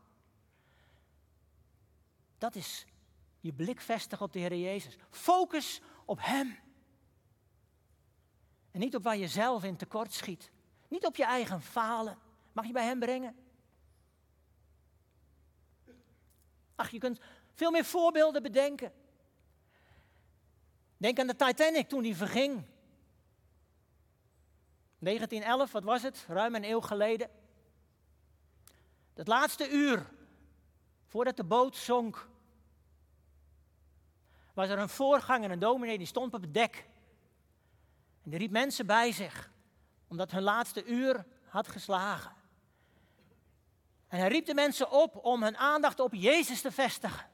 Dat 2.38 2.56
is 2.56 2.86
je 3.48 3.54
blik 3.54 3.82
vestigen 3.82 4.26
op 4.26 4.34
de 4.34 4.40
Heer 4.40 4.56
Jezus. 4.56 4.98
Focus 5.10 5.82
op 6.06 6.18
Hem. 6.22 6.60
En 8.72 8.80
niet 8.80 8.96
op 8.96 9.04
waar 9.04 9.18
je 9.18 9.28
zelf 9.28 9.64
in 9.64 9.76
tekort 9.76 10.14
schiet. 10.14 10.52
Niet 10.88 11.06
op 11.06 11.16
je 11.16 11.26
eigen 11.26 11.62
falen. 11.62 12.18
Mag 12.52 12.66
je 12.66 12.74
bij 12.74 12.86
Hem 12.86 13.00
brengen? 13.00 13.36
Ach, 16.76 16.90
je 16.90 16.98
kunt 16.98 17.20
veel 17.54 17.72
meer 17.72 17.86
voorbeelden 17.86 18.44
bedenken. 18.44 18.94
Denk 20.98 21.20
aan 21.20 21.28
de 21.28 21.36
Titanic 21.36 21.90
toen 21.90 22.02
die 22.02 22.16
verging. 22.16 22.66
1911, 25.00 25.72
wat 25.72 25.84
was 25.84 26.02
het? 26.02 26.26
Ruim 26.28 26.56
een 26.56 26.64
eeuw 26.64 26.82
geleden. 26.82 27.30
Het 29.14 29.28
laatste 29.28 29.70
uur 29.70 30.10
voordat 31.06 31.38
de 31.38 31.44
boot 31.44 31.76
zonk, 31.76 32.30
was 34.58 34.70
er 34.70 34.80
een 34.80 34.90
voorganger, 34.90 35.52
een 35.52 35.60
dominee, 35.60 35.98
die 35.98 36.08
stond 36.08 36.34
op 36.34 36.42
het 36.42 36.54
dek. 36.54 36.86
En 38.24 38.30
die 38.30 38.40
riep 38.40 38.52
mensen 38.52 38.86
bij 38.86 39.12
zich, 39.12 39.52
omdat 40.08 40.32
hun 40.32 40.42
laatste 40.42 40.86
uur 40.86 41.26
had 41.48 41.68
geslagen. 41.68 42.32
En 44.08 44.20
hij 44.20 44.28
riep 44.28 44.46
de 44.46 44.54
mensen 44.54 44.92
op 44.92 45.26
om 45.26 45.44
hun 45.44 45.58
aandacht 45.58 46.00
op 46.00 46.14
Jezus 46.14 46.62
te 46.62 46.72
vestigen. 46.72 47.26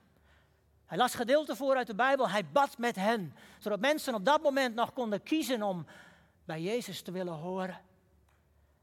Hij 0.85 0.97
las 0.97 1.15
gedeelten 1.15 1.55
voor 1.55 1.75
uit 1.75 1.87
de 1.87 1.95
Bijbel, 1.95 2.29
hij 2.29 2.45
bad 2.45 2.77
met 2.77 2.95
hen, 2.95 3.35
zodat 3.59 3.79
mensen 3.79 4.15
op 4.15 4.25
dat 4.25 4.41
moment 4.41 4.75
nog 4.75 4.93
konden 4.93 5.23
kiezen 5.23 5.63
om 5.63 5.85
bij 6.45 6.61
Jezus 6.61 7.01
te 7.01 7.11
willen 7.11 7.33
horen. 7.33 7.81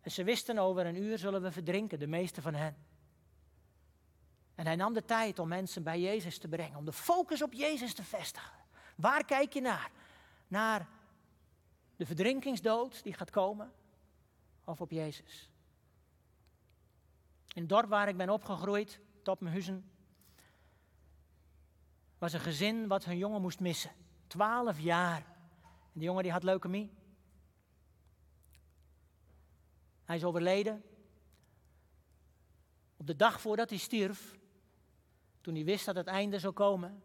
En 0.00 0.10
ze 0.10 0.24
wisten 0.24 0.58
over 0.58 0.86
een 0.86 1.02
uur 1.02 1.18
zullen 1.18 1.42
we 1.42 1.52
verdrinken, 1.52 1.98
de 1.98 2.06
meeste 2.06 2.42
van 2.42 2.54
hen. 2.54 2.76
En 4.60 4.66
hij 4.66 4.76
nam 4.76 4.92
de 4.92 5.04
tijd 5.04 5.38
om 5.38 5.48
mensen 5.48 5.82
bij 5.82 6.00
Jezus 6.00 6.38
te 6.38 6.48
brengen, 6.48 6.78
om 6.78 6.84
de 6.84 6.92
focus 6.92 7.42
op 7.42 7.52
Jezus 7.52 7.94
te 7.94 8.02
vestigen. 8.02 8.52
Waar 8.96 9.24
kijk 9.24 9.52
je 9.52 9.60
naar? 9.60 9.90
Naar 10.48 10.88
de 11.96 12.06
verdrinkingsdood 12.06 13.02
die 13.02 13.12
gaat 13.12 13.30
komen 13.30 13.72
of 14.64 14.80
op 14.80 14.90
Jezus? 14.90 15.50
In 17.52 17.60
het 17.60 17.68
dorp 17.68 17.88
waar 17.88 18.08
ik 18.08 18.16
ben 18.16 18.30
opgegroeid, 18.30 19.00
Topmenhuizen, 19.22 19.90
was 22.18 22.32
een 22.32 22.40
gezin 22.40 22.88
wat 22.88 23.04
hun 23.04 23.18
jongen 23.18 23.40
moest 23.40 23.60
missen. 23.60 23.92
Twaalf 24.26 24.80
jaar. 24.80 25.26
En 25.62 25.92
die 25.92 26.04
jongen 26.04 26.22
die 26.22 26.32
had 26.32 26.42
leukemie. 26.42 26.92
Hij 30.04 30.16
is 30.16 30.24
overleden. 30.24 30.82
Op 32.96 33.06
de 33.06 33.16
dag 33.16 33.40
voordat 33.40 33.70
hij 33.70 33.78
stierf, 33.78 34.38
toen 35.40 35.54
hij 35.54 35.64
wist 35.64 35.84
dat 35.84 35.94
het 35.96 36.06
einde 36.06 36.38
zou 36.38 36.52
komen, 36.52 37.02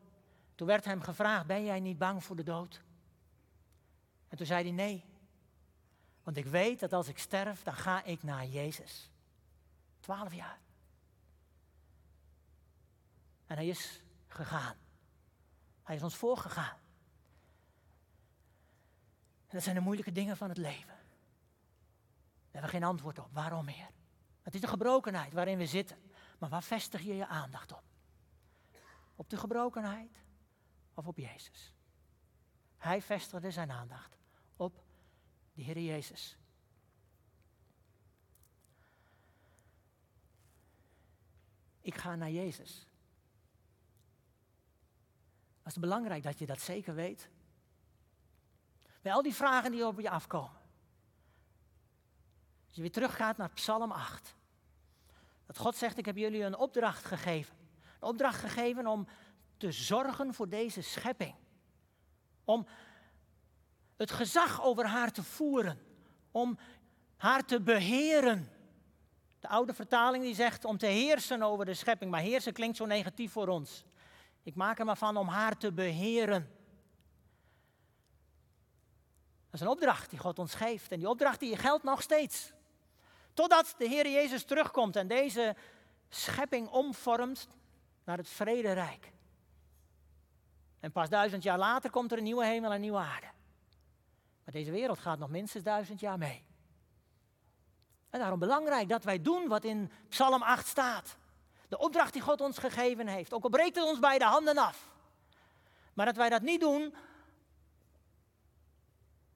toen 0.55 0.67
werd 0.67 0.85
hem 0.85 1.01
gevraagd: 1.01 1.45
Ben 1.47 1.63
jij 1.63 1.79
niet 1.79 1.97
bang 1.97 2.23
voor 2.23 2.35
de 2.35 2.43
dood? 2.43 2.83
En 4.27 4.37
toen 4.37 4.45
zei 4.45 4.63
hij: 4.63 4.71
Nee, 4.71 5.05
Want 6.23 6.37
ik 6.37 6.45
weet 6.45 6.79
dat 6.79 6.93
als 6.93 7.07
ik 7.07 7.17
sterf, 7.17 7.63
dan 7.63 7.73
ga 7.73 8.03
ik 8.03 8.23
naar 8.23 8.45
Jezus. 8.45 9.09
Twaalf 9.99 10.33
jaar. 10.33 10.59
En 13.45 13.55
hij 13.55 13.67
is 13.67 14.01
gegaan. 14.27 14.75
Hij 15.83 15.95
is 15.95 16.03
ons 16.03 16.15
voorgegaan. 16.15 16.77
En 19.47 19.51
dat 19.51 19.63
zijn 19.63 19.75
de 19.75 19.81
moeilijke 19.81 20.11
dingen 20.11 20.37
van 20.37 20.49
het 20.49 20.57
leven. 20.57 20.87
Daar 20.87 22.61
hebben 22.61 22.71
we 22.71 22.77
geen 22.77 22.83
antwoord 22.83 23.19
op. 23.19 23.29
Waarom 23.31 23.65
meer? 23.65 23.89
Het 24.41 24.53
is 24.53 24.61
de 24.61 24.67
gebrokenheid 24.67 25.33
waarin 25.33 25.57
we 25.57 25.65
zitten. 25.65 25.97
Maar 26.37 26.49
waar 26.49 26.63
vestig 26.63 27.01
je 27.01 27.15
je 27.15 27.27
aandacht 27.27 27.71
op? 27.71 27.83
Op 29.15 29.29
de 29.29 29.37
gebrokenheid 29.37 30.23
of 30.93 31.07
op 31.07 31.17
Jezus? 31.17 31.73
Hij 32.77 33.01
vestigde 33.01 33.51
zijn 33.51 33.71
aandacht 33.71 34.17
op 34.55 34.83
de 35.53 35.61
Heer 35.61 35.79
Jezus. 35.79 36.37
Ik 41.81 41.95
ga 41.95 42.15
naar 42.15 42.31
Jezus. 42.31 42.87
Het 45.63 45.73
is 45.73 45.79
belangrijk 45.79 46.23
dat 46.23 46.39
je 46.39 46.45
dat 46.45 46.61
zeker 46.61 46.95
weet. 46.95 47.29
Bij 49.01 49.13
al 49.13 49.21
die 49.21 49.33
vragen 49.33 49.71
die 49.71 49.87
op 49.87 49.99
je 49.99 50.09
afkomen. 50.09 50.61
Als 52.67 52.75
je 52.75 52.81
weer 52.81 52.91
teruggaat 52.91 53.37
naar 53.37 53.49
Psalm 53.49 53.91
8. 53.91 54.35
Dat 55.45 55.57
God 55.57 55.75
zegt, 55.75 55.97
ik 55.97 56.05
heb 56.05 56.15
jullie 56.15 56.43
een 56.43 56.57
opdracht 56.57 57.05
gegeven. 57.05 57.64
Een 57.99 58.07
opdracht 58.07 58.39
gegeven 58.39 58.87
om 58.87 59.07
te 59.57 59.71
zorgen 59.71 60.33
voor 60.33 60.49
deze 60.49 60.81
schepping. 60.81 61.35
Om 62.43 62.67
het 63.97 64.11
gezag 64.11 64.63
over 64.63 64.85
haar 64.85 65.11
te 65.11 65.23
voeren. 65.23 65.79
Om 66.31 66.57
haar 67.17 67.45
te 67.45 67.61
beheren. 67.61 68.49
De 69.39 69.47
oude 69.47 69.73
vertaling 69.73 70.23
die 70.23 70.35
zegt 70.35 70.65
om 70.65 70.77
te 70.77 70.85
heersen 70.85 71.41
over 71.41 71.65
de 71.65 71.73
schepping. 71.73 72.11
Maar 72.11 72.21
heersen 72.21 72.53
klinkt 72.53 72.77
zo 72.77 72.85
negatief 72.85 73.31
voor 73.31 73.47
ons. 73.47 73.85
Ik 74.43 74.55
maak 74.55 74.79
er 74.79 74.85
maar 74.85 74.97
van 74.97 75.17
om 75.17 75.27
haar 75.27 75.57
te 75.57 75.71
beheren. 75.71 76.49
Dat 79.45 79.53
is 79.53 79.59
een 79.59 79.67
opdracht 79.67 80.09
die 80.09 80.19
God 80.19 80.39
ons 80.39 80.53
geeft. 80.53 80.91
En 80.91 80.99
die 80.99 81.09
opdracht 81.09 81.39
die 81.39 81.57
geldt 81.57 81.83
nog 81.83 82.01
steeds. 82.01 82.53
Totdat 83.33 83.75
de 83.77 83.87
Heer 83.87 84.09
Jezus 84.09 84.43
terugkomt 84.43 84.95
en 84.95 85.07
deze 85.07 85.55
schepping 86.09 86.67
omvormt 86.67 87.47
naar 88.05 88.17
het 88.17 88.29
vrederijk. 88.29 89.11
En 90.79 90.91
pas 90.91 91.09
duizend 91.09 91.43
jaar 91.43 91.57
later 91.57 91.89
komt 91.89 92.11
er 92.11 92.17
een 92.17 92.23
nieuwe 92.23 92.45
hemel 92.45 92.69
en 92.69 92.75
een 92.75 92.81
nieuwe 92.81 92.97
aarde. 92.97 93.27
Maar 94.43 94.53
deze 94.53 94.71
wereld 94.71 94.99
gaat 94.99 95.19
nog 95.19 95.29
minstens 95.29 95.63
duizend 95.63 95.99
jaar 95.99 96.17
mee. 96.17 96.45
En 98.09 98.19
daarom 98.19 98.39
belangrijk 98.39 98.89
dat 98.89 99.03
wij 99.03 99.21
doen 99.21 99.47
wat 99.47 99.63
in 99.63 99.91
Psalm 100.09 100.41
8 100.41 100.67
staat. 100.67 101.17
De 101.67 101.77
opdracht 101.77 102.13
die 102.13 102.21
God 102.21 102.41
ons 102.41 102.57
gegeven 102.57 103.07
heeft. 103.07 103.33
Ook 103.33 103.43
al 103.43 103.49
breekt 103.49 103.75
het 103.75 103.85
ons 103.85 103.99
bij 103.99 104.17
de 104.17 104.25
handen 104.25 104.57
af. 104.57 104.91
Maar 105.93 106.05
dat 106.05 106.15
wij 106.15 106.29
dat 106.29 106.41
niet 106.41 106.59
doen 106.59 106.95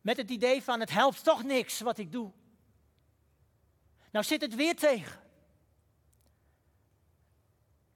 met 0.02 0.18
het 0.18 0.30
idee 0.30 0.64
van 0.64 0.80
het 0.80 0.90
helpt 0.90 1.24
toch 1.24 1.44
niks 1.44 1.80
wat 1.80 1.98
ik 1.98 2.12
doe. 2.12 2.32
Nou 4.12 4.26
zit 4.26 4.42
het 4.42 4.56
weer 4.56 4.76
tegen. 4.76 5.22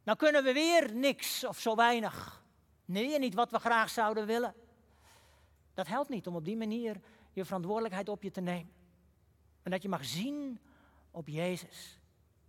Nou 0.04 0.18
kunnen 0.18 0.44
we 0.44 0.54
weer 0.54 0.94
niks 0.94 1.44
of 1.44 1.60
zo 1.60 1.76
weinig. 1.76 2.44
Nee, 2.86 3.20
niet 3.20 3.34
wat 3.34 3.52
we 3.52 3.60
graag 3.60 3.90
zouden 3.90 4.26
willen. 4.26 4.56
Dat 5.74 5.88
helpt 5.88 6.10
niet 6.10 6.28
om 6.28 6.36
op 6.36 6.46
die 6.46 6.58
manier 6.58 7.02
je 7.34 7.46
verantwoordelijkheid 7.46 8.10
op 8.10 8.24
je 8.24 8.32
te 8.32 8.42
nemen. 8.42 8.74
En 9.62 9.72
dat 9.72 9.82
je 9.82 9.90
mag 9.90 10.06
zien 10.06 10.60
op 11.12 11.28
Jezus. 11.28 12.00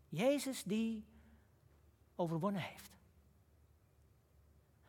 Jezus 0.08 0.62
die 0.62 1.04
overwonnen 2.14 2.62
heeft. 2.62 2.98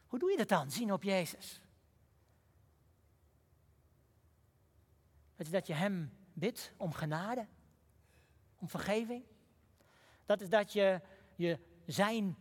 Hoe 0.08 0.20
doe 0.20 0.32
je 0.32 0.38
dat 0.38 0.48
dan, 0.48 0.72
zien 0.72 0.94
op 0.94 1.04
Jezus? 1.04 1.62
Het 5.36 5.46
is 5.46 5.52
dat 5.52 5.68
je 5.68 5.74
Hem 5.74 6.18
bidt 6.34 6.74
om 6.78 6.94
genade, 6.94 7.48
om 8.60 8.70
vergeving. 8.70 9.24
Dat 10.26 10.42
is 10.42 10.50
dat 10.50 10.74
je, 10.74 11.02
je 11.36 11.60
Zijn 11.86 12.38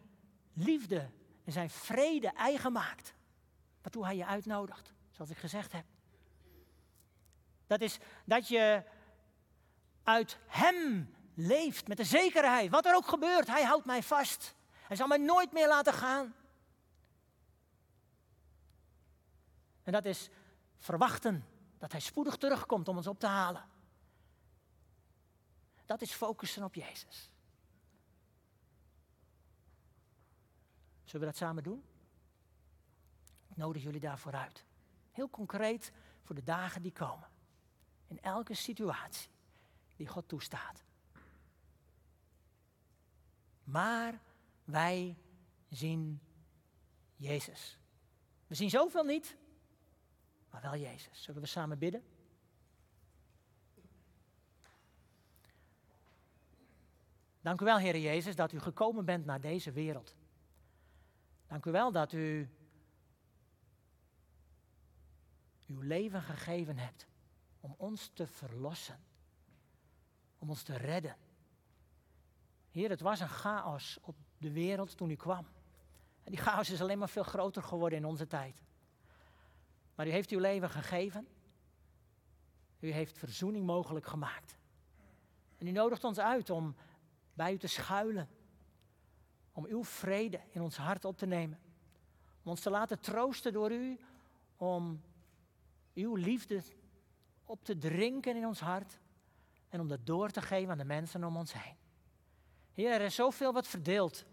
liefde 0.55 1.11
en 1.45 1.53
Zijn 1.53 1.71
vrede 1.71 2.29
eigen 2.29 2.73
maakt. 2.73 3.15
Waartoe 3.83 4.05
Hij 4.05 4.17
je 4.17 4.27
uitnodigt, 4.27 4.93
zoals 5.11 5.31
ik 5.31 5.37
gezegd 5.37 5.73
heb. 5.73 5.85
Dat 7.67 7.81
is 7.81 7.99
dat 8.25 8.49
je 8.49 8.83
uit 10.03 10.39
Hem 10.47 11.15
leeft 11.35 11.89
met 11.89 11.97
de 11.97 12.05
zekerheid. 12.05 12.71
Wat 12.71 12.87
er 12.87 12.95
ook 12.95 13.09
gebeurt, 13.09 13.47
Hij 13.47 13.65
houdt 13.65 13.85
mij 13.85 14.03
vast. 14.03 14.55
Hij 14.71 14.97
zal 14.97 15.07
mij 15.07 15.19
nooit 15.19 15.53
meer 15.53 15.69
laten 15.69 15.93
gaan. 15.93 16.35
En 19.83 19.93
dat 19.93 20.05
is 20.05 20.29
verwachten 20.79 21.47
dat 21.79 21.93
Hij 21.93 22.01
spoedig 22.01 22.37
terugkomt 22.37 22.89
om 22.89 22.97
ons 22.97 23.07
op 23.07 23.19
te 23.19 23.27
halen. 23.27 23.65
Dat 25.87 26.03
is 26.03 26.13
focussen 26.13 26.65
op 26.65 26.75
Jezus. 26.75 27.31
Zullen 31.15 31.29
we 31.29 31.35
dat 31.39 31.49
samen 31.49 31.63
doen? 31.63 31.85
Ik 33.49 33.57
nodig 33.57 33.83
jullie 33.83 34.01
daarvoor 34.01 34.33
uit. 34.33 34.65
Heel 35.13 35.31
concreet 35.31 35.93
voor 36.23 36.35
de 36.35 36.43
dagen 36.43 36.83
die 36.83 36.93
komen. 36.93 37.29
In 38.07 38.21
elke 38.21 38.55
situatie 38.55 39.31
die 39.97 40.07
God 40.07 40.29
toestaat. 40.29 40.85
Maar 43.65 44.21
wij 44.65 45.17
zien 45.69 46.21
Jezus. 47.17 47.79
We 48.47 48.55
zien 48.55 48.71
zoveel 48.71 49.05
niet, 49.05 49.37
maar 50.51 50.63
wel 50.63 50.77
Jezus. 50.77 51.23
Zullen 51.23 51.41
we 51.41 51.47
samen 51.47 51.79
bidden? 51.79 52.05
Dank 57.41 57.61
u 57.61 57.65
wel, 57.65 57.79
Heer 57.79 57.99
Jezus, 57.99 58.37
dat 58.37 58.53
u 58.53 58.59
gekomen 58.61 59.05
bent 59.05 59.25
naar 59.25 59.41
deze 59.41 59.73
wereld. 59.73 60.15
Dank 61.55 61.67
u 61.67 61.71
wel 61.71 61.93
dat 61.93 62.13
u 62.13 62.49
uw 65.67 65.81
leven 65.81 66.23
gegeven 66.23 66.79
hebt 66.79 67.07
om 67.61 67.75
ons 67.77 68.11
te 68.15 68.27
verlossen, 68.27 69.01
om 70.39 70.49
ons 70.49 70.63
te 70.63 70.77
redden. 70.77 71.17
Heer, 72.71 72.91
het 72.91 73.01
was 73.01 73.21
een 73.21 73.29
chaos 73.29 73.99
op 74.01 74.17
de 74.39 74.53
wereld 74.53 74.97
toen 74.97 75.11
u 75.11 75.15
kwam. 75.15 75.47
En 76.23 76.31
die 76.31 76.41
chaos 76.41 76.71
is 76.71 76.81
alleen 76.81 76.99
maar 76.99 77.09
veel 77.09 77.23
groter 77.23 77.63
geworden 77.63 77.99
in 77.99 78.05
onze 78.05 78.27
tijd. 78.27 78.63
Maar 79.95 80.07
u 80.07 80.11
heeft 80.11 80.31
uw 80.31 80.41
leven 80.41 80.71
gegeven. 80.71 81.29
U 82.79 82.91
heeft 82.91 83.19
verzoening 83.19 83.67
mogelijk 83.67 84.07
gemaakt. 84.07 84.59
En 85.59 85.67
u 85.67 85.71
nodigt 85.71 86.05
ons 86.05 86.19
uit 86.19 86.51
om 86.51 86.77
bij 87.35 87.53
u 87.53 87.59
te 87.59 87.69
schuilen. 87.69 88.29
Om 89.55 89.65
uw 89.65 89.85
vrede 89.85 90.41
in 90.51 90.61
ons 90.61 90.77
hart 90.77 91.05
op 91.05 91.19
te 91.19 91.27
nemen. 91.27 91.59
Om 92.43 92.51
ons 92.51 92.61
te 92.61 92.71
laten 92.71 93.01
troosten 93.01 93.53
door 93.53 93.73
u. 93.73 93.99
Om 94.57 95.03
uw 95.95 96.15
liefde 96.15 96.63
op 97.45 97.65
te 97.65 97.79
drinken 97.79 98.37
in 98.37 98.47
ons 98.47 98.61
hart. 98.61 98.99
En 99.69 99.81
om 99.81 99.89
dat 99.89 100.07
door 100.07 100.31
te 100.31 100.43
geven 100.43 100.71
aan 100.71 100.79
de 100.79 100.85
mensen 100.85 101.25
om 101.25 101.37
ons 101.37 101.53
heen. 101.53 101.77
Heer, 102.73 102.91
er 102.91 103.01
is 103.01 103.15
zoveel 103.15 103.53
wat 103.53 103.67
verdeeld. 103.67 104.25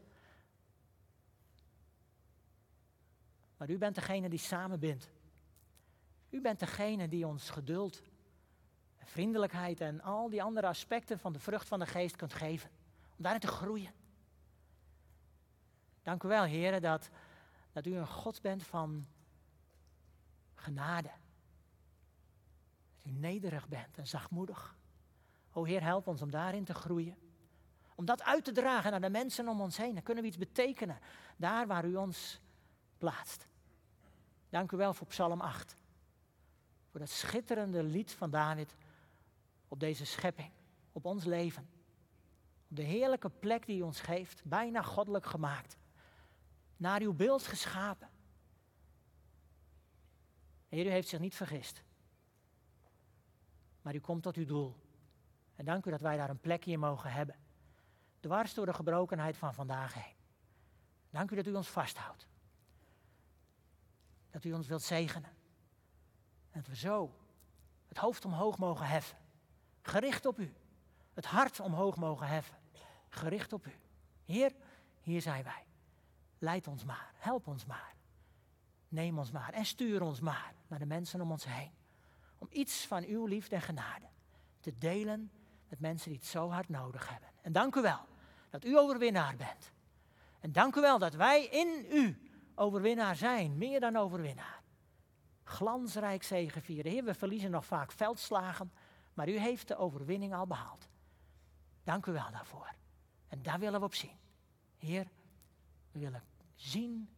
Maar 3.58 3.70
u 3.70 3.78
bent 3.78 3.96
degene 3.96 4.30
die 4.30 4.40
samenbindt. 4.40 5.10
U 6.30 6.42
bent 6.42 6.60
degene 6.60 7.08
die 7.08 7.28
ons 7.28 7.50
geduld, 7.50 8.02
vriendelijkheid 8.98 9.82
en 9.82 10.02
al 10.02 10.30
die 10.30 10.44
andere 10.44 10.68
aspecten 10.68 11.20
van 11.20 11.34
de 11.34 11.40
vrucht 11.40 11.68
van 11.68 11.80
de 11.80 11.86
geest 11.86 12.16
kunt 12.16 12.34
geven. 12.34 12.70
Om 13.18 13.24
daarin 13.24 13.42
te 13.42 13.48
groeien. 13.48 13.92
Dank 16.04 16.24
u 16.24 16.28
wel, 16.28 16.44
heren, 16.44 16.82
dat, 16.82 17.10
dat 17.72 17.86
u 17.86 17.96
een 17.96 18.08
God 18.08 18.42
bent 18.42 18.64
van 18.64 19.08
genade. 20.56 21.12
Dat 23.02 23.12
u 23.12 23.16
nederig 23.16 23.68
bent 23.68 23.98
en 23.98 24.08
zachtmoedig. 24.08 24.76
O 25.54 25.64
Heer, 25.64 25.84
help 25.84 26.08
ons 26.08 26.22
om 26.22 26.32
daarin 26.32 26.64
te 26.64 26.74
groeien. 26.74 27.18
Om 27.96 28.06
dat 28.06 28.24
uit 28.24 28.44
te 28.44 28.52
dragen 28.52 28.92
naar 28.92 29.02
de 29.02 29.10
mensen 29.10 29.48
om 29.48 29.62
ons 29.62 29.78
heen. 29.78 29.94
Dan 29.94 30.04
kunnen 30.04 30.24
we 30.24 30.30
iets 30.30 30.38
betekenen. 30.38 31.00
Daar 31.38 31.68
waar 31.68 31.86
u 31.86 31.96
ons 31.96 32.42
plaatst. 32.98 33.48
Dank 34.50 34.72
u 34.72 34.78
wel 34.78 34.94
voor 34.94 35.08
Psalm 35.08 35.42
8. 35.42 35.76
Voor 36.90 37.00
dat 37.00 37.10
schitterende 37.10 37.84
lied 37.84 38.12
van 38.12 38.30
David 38.30 38.76
op 39.68 39.80
deze 39.80 40.06
schepping. 40.06 40.52
Op 40.92 41.06
ons 41.06 41.24
leven. 41.24 41.70
Op 42.70 42.76
de 42.76 42.82
heerlijke 42.82 43.30
plek 43.30 43.66
die 43.66 43.78
u 43.78 43.82
ons 43.82 44.00
geeft. 44.00 44.42
Bijna 44.46 44.82
goddelijk 44.82 45.26
gemaakt. 45.26 45.78
Naar 46.82 47.02
uw 47.02 47.14
beeld 47.14 47.44
geschapen. 47.44 48.10
Heer, 50.68 50.86
u 50.86 50.90
heeft 50.90 51.08
zich 51.08 51.20
niet 51.20 51.36
vergist. 51.36 51.84
maar 53.82 53.96
u 53.96 54.00
komt 54.00 54.24
tot 54.24 54.36
uw 54.36 54.46
doel. 54.46 54.76
En 55.56 55.66
dank 55.66 55.86
u 55.86 55.90
dat 55.90 56.02
wij 56.02 56.18
daar 56.18 56.30
een 56.30 56.40
plekje 56.40 56.72
in 56.72 56.80
mogen 56.80 57.12
hebben. 57.12 57.36
Dwars 58.20 58.54
door 58.54 58.66
de 58.66 58.74
gebrokenheid 58.74 59.38
van 59.38 59.54
vandaag 59.54 59.94
heen. 59.94 60.16
Dank 61.10 61.32
u 61.32 61.36
dat 61.36 61.48
u 61.48 61.54
ons 61.54 61.70
vasthoudt. 61.70 62.28
Dat 64.30 64.44
u 64.44 64.54
ons 64.54 64.68
wilt 64.68 64.84
zegenen. 64.84 65.30
En 66.52 66.60
dat 66.60 66.68
we 66.68 66.76
zo 66.76 67.14
het 67.88 67.98
hoofd 67.98 68.26
omhoog 68.26 68.58
mogen 68.58 68.88
heffen. 68.88 69.18
Gericht 69.82 70.26
op 70.26 70.40
u. 70.40 70.54
Het 71.14 71.26
hart 71.26 71.60
omhoog 71.60 71.96
mogen 71.96 72.28
heffen. 72.28 72.58
Gericht 73.10 73.54
op 73.54 73.66
u. 73.66 73.76
Heer, 74.26 74.56
hier 75.02 75.22
zijn 75.22 75.44
wij. 75.44 75.66
Leid 76.42 76.68
ons 76.68 76.84
maar. 76.84 77.12
Help 77.18 77.48
ons 77.48 77.66
maar. 77.66 77.96
Neem 78.88 79.18
ons 79.18 79.32
maar 79.32 79.54
en 79.54 79.66
stuur 79.66 80.02
ons 80.02 80.20
maar 80.20 80.54
naar 80.68 80.80
de 80.80 80.86
mensen 80.86 81.22
om 81.22 81.32
ons 81.32 81.46
heen. 81.46 81.72
Om 82.38 82.48
iets 82.52 82.86
van 82.88 83.04
uw 83.04 83.26
liefde 83.26 83.56
en 83.56 83.62
genade 83.62 84.06
te 84.60 84.78
delen 84.78 85.32
met 85.68 85.80
mensen 85.80 86.10
die 86.10 86.20
het 86.20 86.28
zo 86.28 86.50
hard 86.50 86.70
nodig 86.70 87.10
hebben. 87.10 87.30
En 87.42 87.52
dank 87.52 87.76
u 87.76 87.82
wel 87.82 88.08
dat 88.50 88.66
u 88.66 88.78
overwinnaar 88.78 89.36
bent. 89.36 89.72
En 90.40 90.52
dank 90.52 90.76
u 90.76 90.82
wel 90.82 91.00
dat 91.00 91.14
wij 91.14 91.46
in 91.46 91.86
u 91.92 92.32
overwinnaar 92.56 93.16
zijn, 93.16 93.58
meer 93.58 93.80
dan 93.80 93.96
overwinnaar. 93.96 94.62
Glansrijk 95.44 96.24
zegevieren. 96.24 96.92
Heer, 96.92 97.04
we 97.04 97.14
verliezen 97.14 97.52
nog 97.52 97.66
vaak 97.66 97.92
veldslagen, 97.92 98.72
maar 99.14 99.30
u 99.30 99.38
heeft 99.38 99.68
de 99.68 99.78
overwinning 99.78 100.34
al 100.34 100.48
behaald. 100.48 100.88
Dank 101.84 102.06
u 102.06 102.12
wel 102.12 102.32
daarvoor. 102.32 102.74
En 103.28 103.42
daar 103.42 103.60
willen 103.60 103.80
we 103.80 103.86
op 103.86 103.96
zien. 103.96 104.18
Heer, 104.78 105.08
we 105.92 106.00
willen 106.00 106.24
zien 106.62 107.10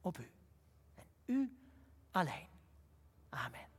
op 0.00 0.18
u. 0.18 0.30
En 0.94 1.06
u 1.26 1.56
alleen. 2.10 2.48
Amen. 3.28 3.69